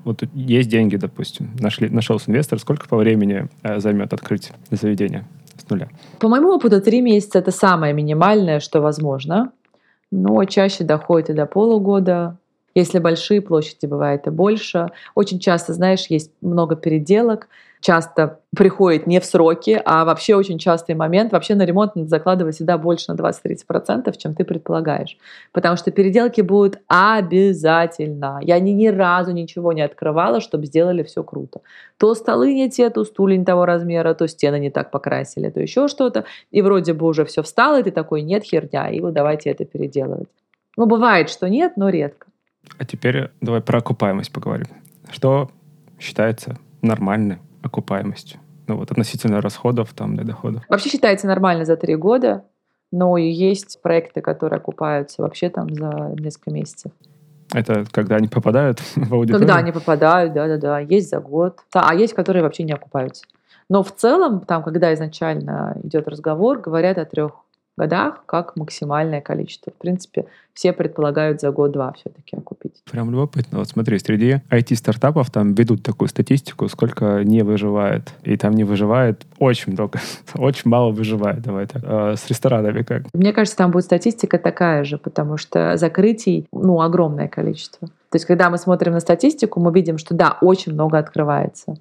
[0.06, 5.26] Вот есть деньги, допустим, нашли, нашелся инвестор, сколько по времени э, займет открыть заведение
[5.58, 5.90] с нуля?
[6.20, 9.52] По моему опыту, три месяца– это самое минимальное, что возможно.
[10.12, 12.38] Но чаще доходит и до полугода.
[12.76, 14.92] Если большие площади, бывает и больше.
[15.16, 17.48] Очень часто, знаешь, есть много переделок,
[17.86, 21.32] часто приходит не в сроки, а вообще очень частый момент.
[21.32, 25.18] Вообще на ремонт надо закладывать всегда больше на 20-30%, чем ты предполагаешь.
[25.52, 28.40] Потому что переделки будут обязательно.
[28.42, 31.62] Я ни, ни разу ничего не открывала, чтобы сделали все круто.
[31.98, 35.60] То столы не те, то стулья не того размера, то стены не так покрасили, то
[35.60, 36.26] еще что-то.
[36.50, 39.64] И вроде бы уже все встало, и ты такой, нет, херня, и вот давайте это
[39.64, 40.30] переделывать.
[40.76, 42.26] Ну, бывает, что нет, но редко.
[42.80, 44.68] А теперь давай про окупаемость поговорим.
[45.12, 45.52] Что
[46.00, 48.40] считается нормальной окупаемостью?
[48.68, 50.64] Ну вот относительно расходов там для доходов.
[50.70, 52.46] Вообще считается нормально за три года.
[52.92, 56.92] Но и есть проекты, которые окупаются вообще там за несколько месяцев.
[57.54, 59.48] Это когда они попадают в аудиторию?
[59.48, 60.80] Когда они попадают, да-да-да.
[60.80, 61.60] Есть за год.
[61.74, 63.26] А есть, которые вообще не окупаются.
[63.70, 67.45] Но в целом, там, когда изначально идет разговор, говорят о трех
[67.78, 69.72] годах как максимальное количество.
[69.72, 72.82] В принципе, все предполагают за год-два все-таки окупить.
[72.90, 73.60] Прям любопытно.
[73.60, 78.14] Вот смотри, среди IT-стартапов там ведут такую статистику, сколько не выживает.
[78.24, 80.00] И там не выживает очень много.
[80.36, 81.84] очень мало выживает, давай так.
[81.86, 83.04] А с ресторанами как?
[83.14, 87.88] Мне кажется, там будет статистика такая же, потому что закрытий, ну, огромное количество.
[87.88, 91.76] То есть, когда мы смотрим на статистику, мы видим, что да, очень много открывается.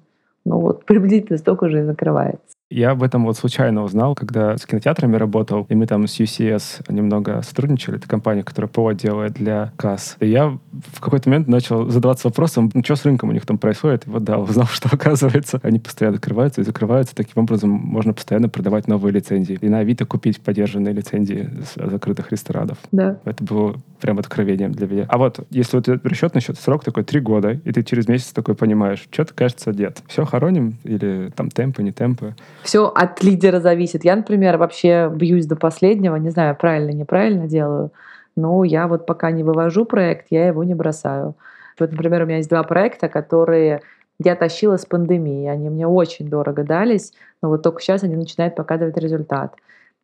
[0.45, 2.54] Ну вот приблизительно столько же и закрывается.
[2.71, 6.91] Я об этом вот случайно узнал, когда с кинотеатрами работал, и мы там с UCS
[6.91, 7.97] немного сотрудничали.
[7.97, 10.17] Это компания, которая ПО делает для касс.
[10.19, 13.59] И я в какой-то момент начал задаваться вопросом, ну что с рынком у них там
[13.59, 14.07] происходит?
[14.07, 17.15] И вот да, узнал, что оказывается, они постоянно открываются и закрываются.
[17.15, 19.59] Таким образом можно постоянно продавать новые лицензии.
[19.61, 22.79] И на Авито купить поддержанные лицензии закрытых ресторанов.
[22.91, 23.19] Да.
[23.25, 25.05] Это было прям откровением для меня.
[25.07, 28.55] А вот если вот расчет насчет срок такой три года, и ты через месяц такой
[28.55, 32.35] понимаешь, что-то кажется, дед, все хороним или там темпы, не темпы
[32.65, 34.03] все от лидера зависит.
[34.03, 37.91] Я, например, вообще бьюсь до последнего, не знаю, правильно, неправильно делаю,
[38.35, 41.35] но я вот пока не вывожу проект, я его не бросаю.
[41.79, 43.81] Вот, например, у меня есть два проекта, которые
[44.19, 45.47] я тащила с пандемии.
[45.47, 49.55] Они мне очень дорого дались, но вот только сейчас они начинают показывать результат.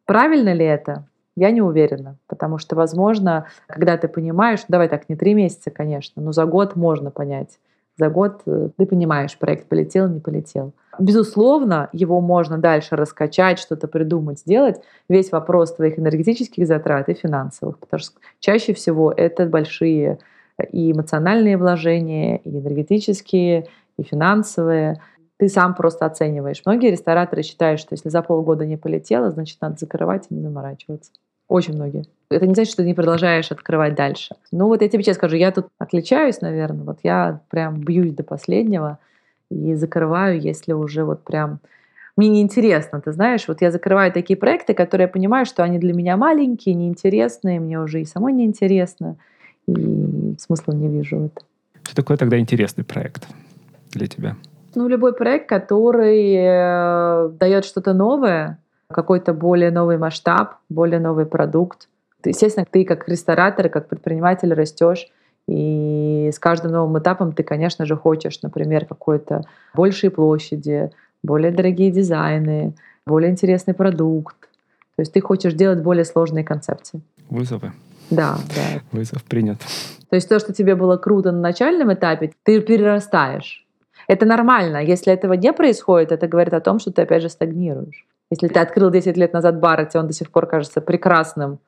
[0.06, 1.06] Правильно ли это?
[1.36, 6.22] Я не уверена, потому что, возможно, когда ты понимаешь, давай так, не три месяца, конечно,
[6.22, 7.58] но за год можно понять.
[8.02, 10.74] За год э, ты понимаешь, проект полетел, не полетел.
[10.98, 14.82] Безусловно, его можно дальше раскачать, что-то придумать, сделать.
[15.08, 20.18] Весь вопрос твоих энергетических затрат и финансовых, потому что чаще всего это большие
[20.72, 25.00] и эмоциональные вложения, и энергетические, и финансовые.
[25.38, 26.64] Ты сам просто оцениваешь.
[26.66, 31.12] Многие рестораторы считают, что если за полгода не полетело, значит, надо закрывать и не заморачиваться.
[31.48, 32.06] Очень многие.
[32.32, 34.36] Это не значит, что ты не продолжаешь открывать дальше.
[34.52, 36.84] Ну вот я тебе честно скажу, я тут отличаюсь, наверное.
[36.84, 39.00] Вот я прям бьюсь до последнего
[39.50, 41.60] и закрываю, если уже вот прям
[42.18, 45.94] мне неинтересно, ты знаешь, вот я закрываю такие проекты, которые я понимаю, что они для
[45.94, 49.16] меня маленькие, неинтересные, мне уже и самой неинтересно,
[49.68, 51.44] и смысла не вижу в этом.
[51.84, 53.28] Что такое тогда интересный проект
[53.92, 54.36] для тебя?
[54.76, 58.60] Ну, любой проект, который э, дает что-то новое,
[58.90, 61.88] какой-то более новый масштаб, более новый продукт.
[62.30, 65.08] Естественно, ты как ресторатор, как предприниматель растешь,
[65.48, 69.44] и с каждым новым этапом ты, конечно же, хочешь, например, какой-то
[69.74, 70.92] большие площади,
[71.24, 72.74] более дорогие дизайны,
[73.06, 74.38] более интересный продукт.
[74.96, 77.02] То есть ты хочешь делать более сложные концепции.
[77.30, 77.72] Вызовы.
[78.10, 78.82] Да, да.
[78.92, 79.60] Вызов принят.
[80.10, 83.66] То есть то, что тебе было круто на начальном этапе, ты перерастаешь.
[84.08, 84.84] Это нормально.
[84.84, 88.06] Если этого не происходит, это говорит о том, что ты опять же стагнируешь.
[88.30, 91.60] Если ты открыл 10 лет назад бар, и тебе он до сих пор кажется прекрасным,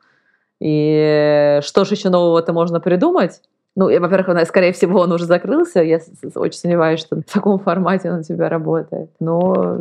[0.64, 3.42] и что же еще нового-то можно придумать,
[3.76, 5.82] ну, во-первых, скорее всего, он уже закрылся.
[5.82, 6.00] Я
[6.36, 9.10] очень сомневаюсь, что в таком формате он у тебя работает.
[9.20, 9.78] Но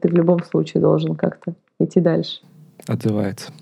[0.00, 2.40] ты в любом случае должен как-то идти дальше.
[2.86, 3.52] Отзывается.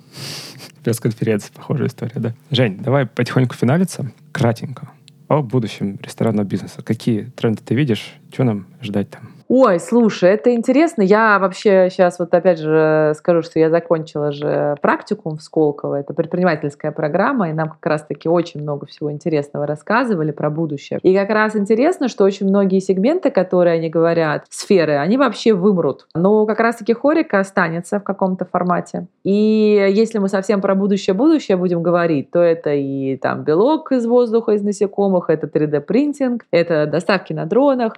[0.84, 2.34] Без конференции похожая история, да?
[2.50, 4.12] Жень, давай потихоньку финалиться.
[4.30, 4.90] Кратенько.
[5.26, 6.82] О будущем ресторанного бизнеса.
[6.84, 8.14] Какие тренды ты видишь?
[8.32, 9.30] Что нам ждать там?
[9.48, 11.02] Ой, слушай, это интересно.
[11.02, 16.00] Я вообще сейчас вот опять же скажу, что я закончила же практикум в Сколково.
[16.00, 20.98] Это предпринимательская программа, и нам как раз-таки очень много всего интересного рассказывали про будущее.
[21.02, 26.06] И как раз интересно, что очень многие сегменты, которые они говорят, сферы, они вообще вымрут.
[26.14, 29.08] Но как раз-таки хорика останется в каком-то формате.
[29.24, 34.52] И если мы совсем про будущее-будущее будем говорить, то это и там белок из воздуха,
[34.52, 37.94] из насекомых, это 3D-принтинг, это доставки на дронах,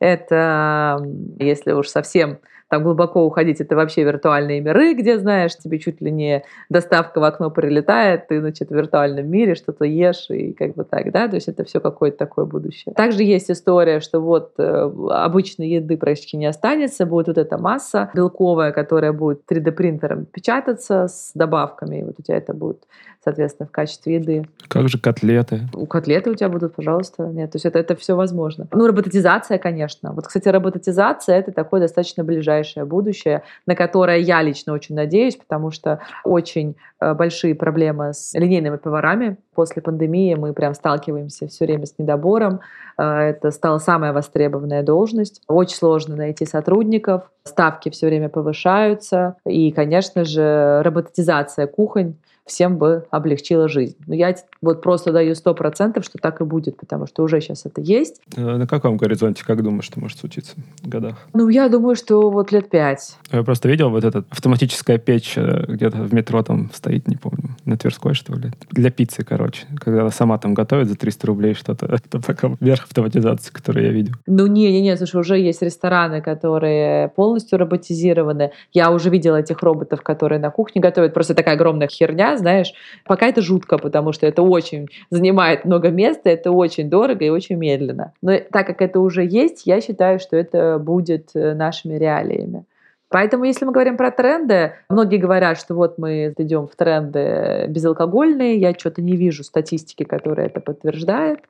[0.00, 0.98] это,
[1.38, 2.40] если уж совсем
[2.70, 7.24] там глубоко уходить, это вообще виртуальные миры, где, знаешь, тебе чуть ли не доставка в
[7.24, 11.34] окно прилетает, ты, значит, в виртуальном мире что-то ешь и как бы так, да, то
[11.34, 12.94] есть это все какое-то такое будущее.
[12.94, 18.10] Также есть история, что вот э, обычной еды практически не останется, будет вот эта масса
[18.14, 22.84] белковая, которая будет 3D-принтером печататься с добавками, и вот у тебя это будет
[23.22, 24.46] соответственно, в качестве еды.
[24.68, 25.68] Как же котлеты?
[25.74, 27.24] У котлеты у тебя будут, пожалуйста.
[27.24, 28.66] Нет, то есть это, это все возможно.
[28.72, 30.12] Ну, роботизация, конечно.
[30.12, 32.24] Вот, кстати, роботизация— это такое достаточно
[32.60, 38.34] ближайшее будущее, на которое я лично очень надеюсь, потому что очень э, большие проблемы с
[38.34, 39.36] линейными поварами.
[39.54, 42.60] После пандемии мы прям сталкиваемся все время с недобором.
[42.98, 45.42] Э, это стала самая востребованная должность.
[45.48, 47.30] Очень сложно найти сотрудников.
[47.44, 49.36] Ставки все время повышаются.
[49.46, 52.14] И, конечно же, роботизация кухонь
[52.50, 53.96] всем бы облегчило жизнь.
[54.06, 57.64] Но я вот просто даю сто процентов, что так и будет, потому что уже сейчас
[57.64, 58.20] это есть.
[58.36, 61.16] Э, на каком горизонте, как думаешь, что может случиться в годах?
[61.32, 63.16] Ну, я думаю, что вот лет пять.
[63.30, 67.56] Я просто видел вот эта автоматическая печь э, где-то в метро там стоит, не помню,
[67.64, 68.50] на Тверской, что ли.
[68.70, 69.66] Для пиццы, короче.
[69.78, 71.86] Когда она сама там готовит за 300 рублей что-то.
[72.04, 74.14] Это пока верх автоматизации, который я видел.
[74.26, 78.52] Ну, не-не-не, слушай, уже есть рестораны, которые полностью роботизированы.
[78.72, 81.14] Я уже видела этих роботов, которые на кухне готовят.
[81.14, 82.72] Просто такая огромная херня, знаешь.
[83.04, 87.56] Пока это жутко, потому что это очень занимает много места, это очень дорого и очень
[87.56, 88.12] медленно.
[88.22, 92.64] Но так как это уже есть, я считаю, что это будет э, нашими реалиями.
[93.10, 98.56] Поэтому, если мы говорим про тренды, многие говорят, что вот мы идем в тренды безалкогольные,
[98.56, 101.40] я что-то не вижу статистики, которая это подтверждает,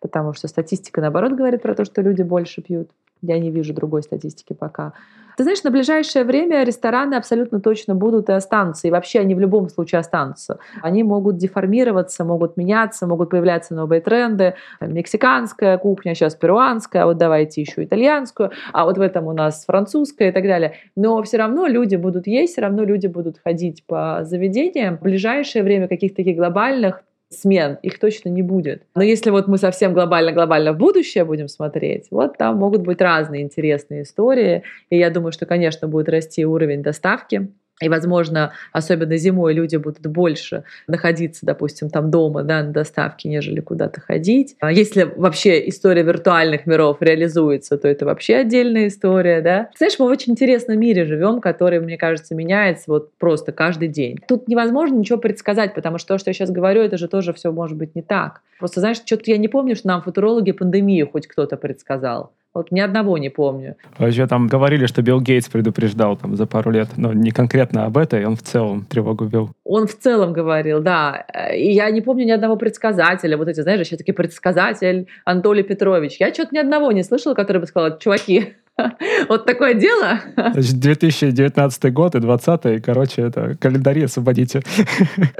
[0.00, 2.88] потому что статистика, наоборот, говорит про то, что люди больше пьют.
[3.20, 4.92] Я не вижу другой статистики пока.
[5.38, 8.88] Ты знаешь, на ближайшее время рестораны абсолютно точно будут и останутся.
[8.88, 10.58] И вообще они в любом случае останутся.
[10.82, 14.54] Они могут деформироваться, могут меняться, могут появляться новые тренды.
[14.80, 19.64] Мексиканская кухня, сейчас перуанская, а вот давайте еще итальянскую, а вот в этом у нас
[19.64, 20.72] французская и так далее.
[20.96, 24.98] Но все равно люди будут есть, все равно люди будут ходить по заведениям.
[24.98, 28.82] В ближайшее время каких-то таких глобальных смен, их точно не будет.
[28.94, 33.42] Но если вот мы совсем глобально-глобально в будущее будем смотреть, вот там могут быть разные
[33.42, 34.62] интересные истории.
[34.90, 37.48] И я думаю, что, конечно, будет расти уровень доставки
[37.80, 43.60] и, возможно, особенно зимой люди будут больше находиться, допустим, там дома, да, на доставке, нежели
[43.60, 44.56] куда-то ходить.
[44.60, 49.70] А если вообще история виртуальных миров реализуется, то это вообще отдельная история, да.
[49.76, 54.18] Знаешь, мы в очень интересном мире живем, который, мне кажется, меняется вот просто каждый день.
[54.26, 57.52] Тут невозможно ничего предсказать, потому что то, что я сейчас говорю, это же тоже все
[57.52, 58.42] может быть не так.
[58.58, 62.32] Просто, знаешь, что-то я не помню, что нам футурологи пандемию хоть кто-то предсказал.
[62.54, 63.76] Вот ни одного не помню.
[63.98, 67.98] Вообще там говорили, что Билл Гейтс предупреждал там за пару лет, но не конкретно об
[67.98, 69.50] этой, он в целом тревогу вел.
[69.64, 71.26] Он в целом говорил, да.
[71.54, 73.36] И я не помню ни одного предсказателя.
[73.36, 76.16] Вот эти, знаешь, еще такие предсказатель Анатолий Петрович.
[76.18, 78.54] Я что-то ни одного не слышала, который бы сказал, чуваки,
[79.28, 80.20] Вот такое дело.
[80.36, 84.62] Значит, 2019 год и 2020, короче, это календари освободите.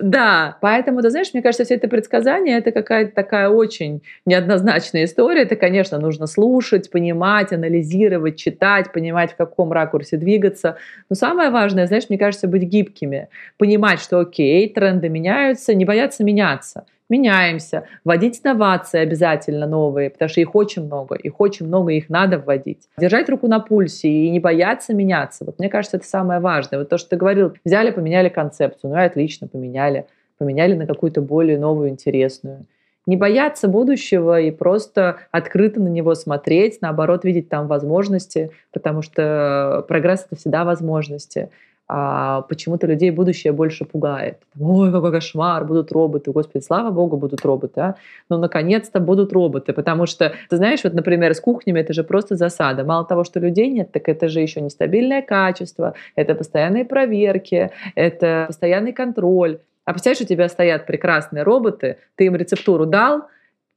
[0.00, 5.42] Да, поэтому, ты знаешь, мне кажется, все это предсказание, это какая-то такая очень неоднозначная история.
[5.42, 10.76] Это, конечно, нужно слушать, понимать, анализировать, читать, понимать, в каком ракурсе двигаться.
[11.10, 13.28] Но самое важное, знаешь, мне кажется, быть гибкими.
[13.56, 20.40] Понимать, что окей, тренды меняются, не бояться меняться меняемся, вводить инновации обязательно новые, потому что
[20.40, 22.88] их очень много, их очень много, их надо вводить.
[22.98, 25.44] Держать руку на пульсе и не бояться меняться.
[25.44, 26.78] Вот мне кажется, это самое важное.
[26.78, 30.06] Вот то, что ты говорил, взяли, поменяли концепцию, ну и отлично, поменяли.
[30.38, 32.66] Поменяли на какую-то более новую, интересную.
[33.06, 39.84] Не бояться будущего и просто открыто на него смотреть, наоборот, видеть там возможности, потому что
[39.88, 41.48] прогресс— это всегда возможности
[41.88, 44.38] а почему-то людей будущее больше пугает.
[44.60, 46.30] Ой, какой кошмар, будут роботы.
[46.32, 47.80] Господи, слава богу, будут роботы.
[47.80, 47.94] А?
[48.28, 52.36] Но наконец-то будут роботы, потому что, ты знаешь, вот, например, с кухнями это же просто
[52.36, 52.84] засада.
[52.84, 58.44] Мало того, что людей нет, так это же еще нестабильное качество, это постоянные проверки, это
[58.48, 59.60] постоянный контроль.
[59.86, 63.22] А представляешь, у тебя стоят прекрасные роботы, ты им рецептуру дал,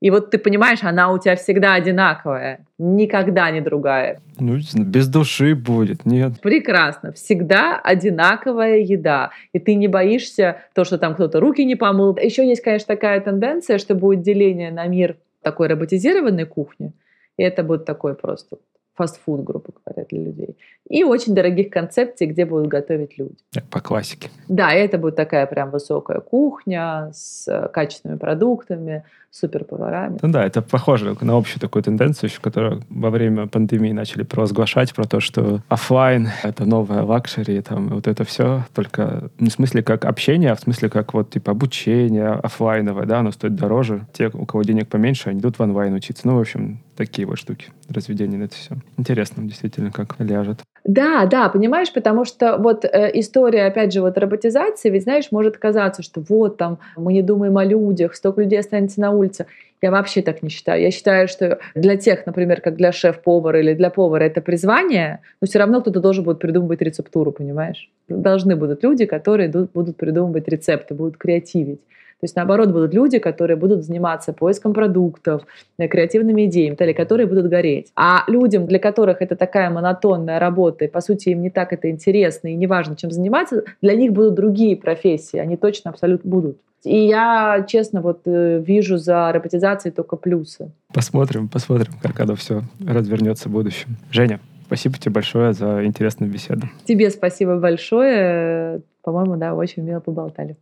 [0.02, 4.20] и вот ты понимаешь, она у тебя всегда одинаковая, никогда не другая.
[4.40, 6.42] Ну, без души будет, нет.
[6.42, 7.14] Прекрасно.
[7.14, 9.30] Всегда одинаковая еда.
[9.54, 12.18] И ты не боишься то, что там кто-то руки не помыл.
[12.18, 16.94] Еще есть, конечно, такая тенденция, что будет деление на мир такой роботизированной кухни.
[17.38, 18.58] И это будет такой просто
[18.96, 20.58] фастфуд, грубо говоря, для людей.
[20.90, 23.38] И очень дорогих концепций, где будут готовить люди.
[23.70, 24.30] По классике.
[24.50, 30.20] Да, это будет такая прям высокая кухня с качественными продуктами, суперповарами.
[30.22, 35.06] Ну да, это похоже на общую такую тенденцию, которую во время пандемии начали провозглашать про
[35.06, 40.06] то, что офлайн это новая luxury, там вот это все, только не в смысле как
[40.06, 44.06] общение, а в смысле как вот типа обучение офлайновое, да, оно стоит дороже.
[44.14, 46.28] Те, у кого денег поменьше, они идут в онлайн учиться.
[46.28, 48.76] Ну, в общем, такие вот штуки, разведение на это все.
[48.98, 50.62] Интересно, действительно, как ляжет.
[50.84, 55.58] Да, да, понимаешь, потому что вот э, история, опять же, вот роботизации, ведь, знаешь, может
[55.58, 59.46] казаться, что вот там мы не думаем о людях, столько людей останется на улице.
[59.82, 60.82] Я вообще так не считаю.
[60.82, 65.48] Я считаю, что для тех, например, как для шеф-повара или для повара это призвание, но
[65.48, 67.90] все равно кто-то должен будет придумывать рецептуру, понимаешь?
[68.08, 71.82] Должны будут люди, которые будут придумывать рецепты, будут креативить.
[72.22, 75.42] То есть, наоборот, будут люди, которые будут заниматься поиском продуктов,
[75.80, 77.92] э, креативными идеями, далее, которые будут гореть.
[77.96, 81.90] А людям, для которых это такая монотонная работа, и, по сути, им не так это
[81.90, 86.58] интересно и не важно, чем заниматься, для них будут другие профессии, они точно абсолютно будут.
[86.84, 90.72] И я, честно, вот э, вижу за роботизацией только плюсы.
[90.94, 93.98] Посмотрим, посмотрим, как оно все развернется в будущем.
[94.12, 96.68] Женя, спасибо тебе большое за интересную беседу.
[96.86, 98.82] Тебе спасибо большое.
[99.02, 100.56] По-моему, да, очень мило поболтали.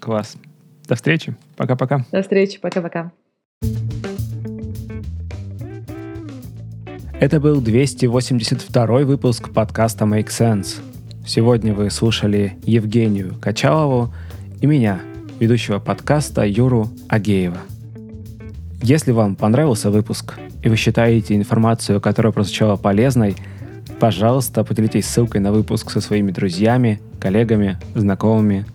[0.00, 0.36] Класс.
[0.86, 1.34] До встречи.
[1.56, 2.04] Пока-пока.
[2.12, 2.60] До встречи.
[2.60, 3.12] Пока-пока.
[7.20, 10.82] Это был 282 выпуск подкаста Make Sense.
[11.26, 14.12] Сегодня вы слушали Евгению Качалову
[14.60, 15.00] и меня,
[15.40, 17.56] ведущего подкаста Юру Агеева.
[18.82, 23.36] Если вам понравился выпуск и вы считаете информацию, которая прозвучала полезной,
[23.98, 28.66] пожалуйста, поделитесь ссылкой на выпуск со своими друзьями, коллегами, знакомыми.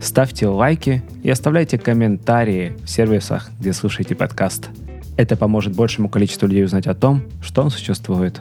[0.00, 4.70] Ставьте лайки и оставляйте комментарии в сервисах, где слушаете подкаст.
[5.16, 8.40] Это поможет большему количеству людей узнать о том, что он существует.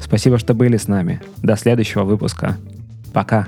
[0.00, 1.22] Спасибо, что были с нами.
[1.38, 2.58] До следующего выпуска.
[3.12, 3.46] Пока.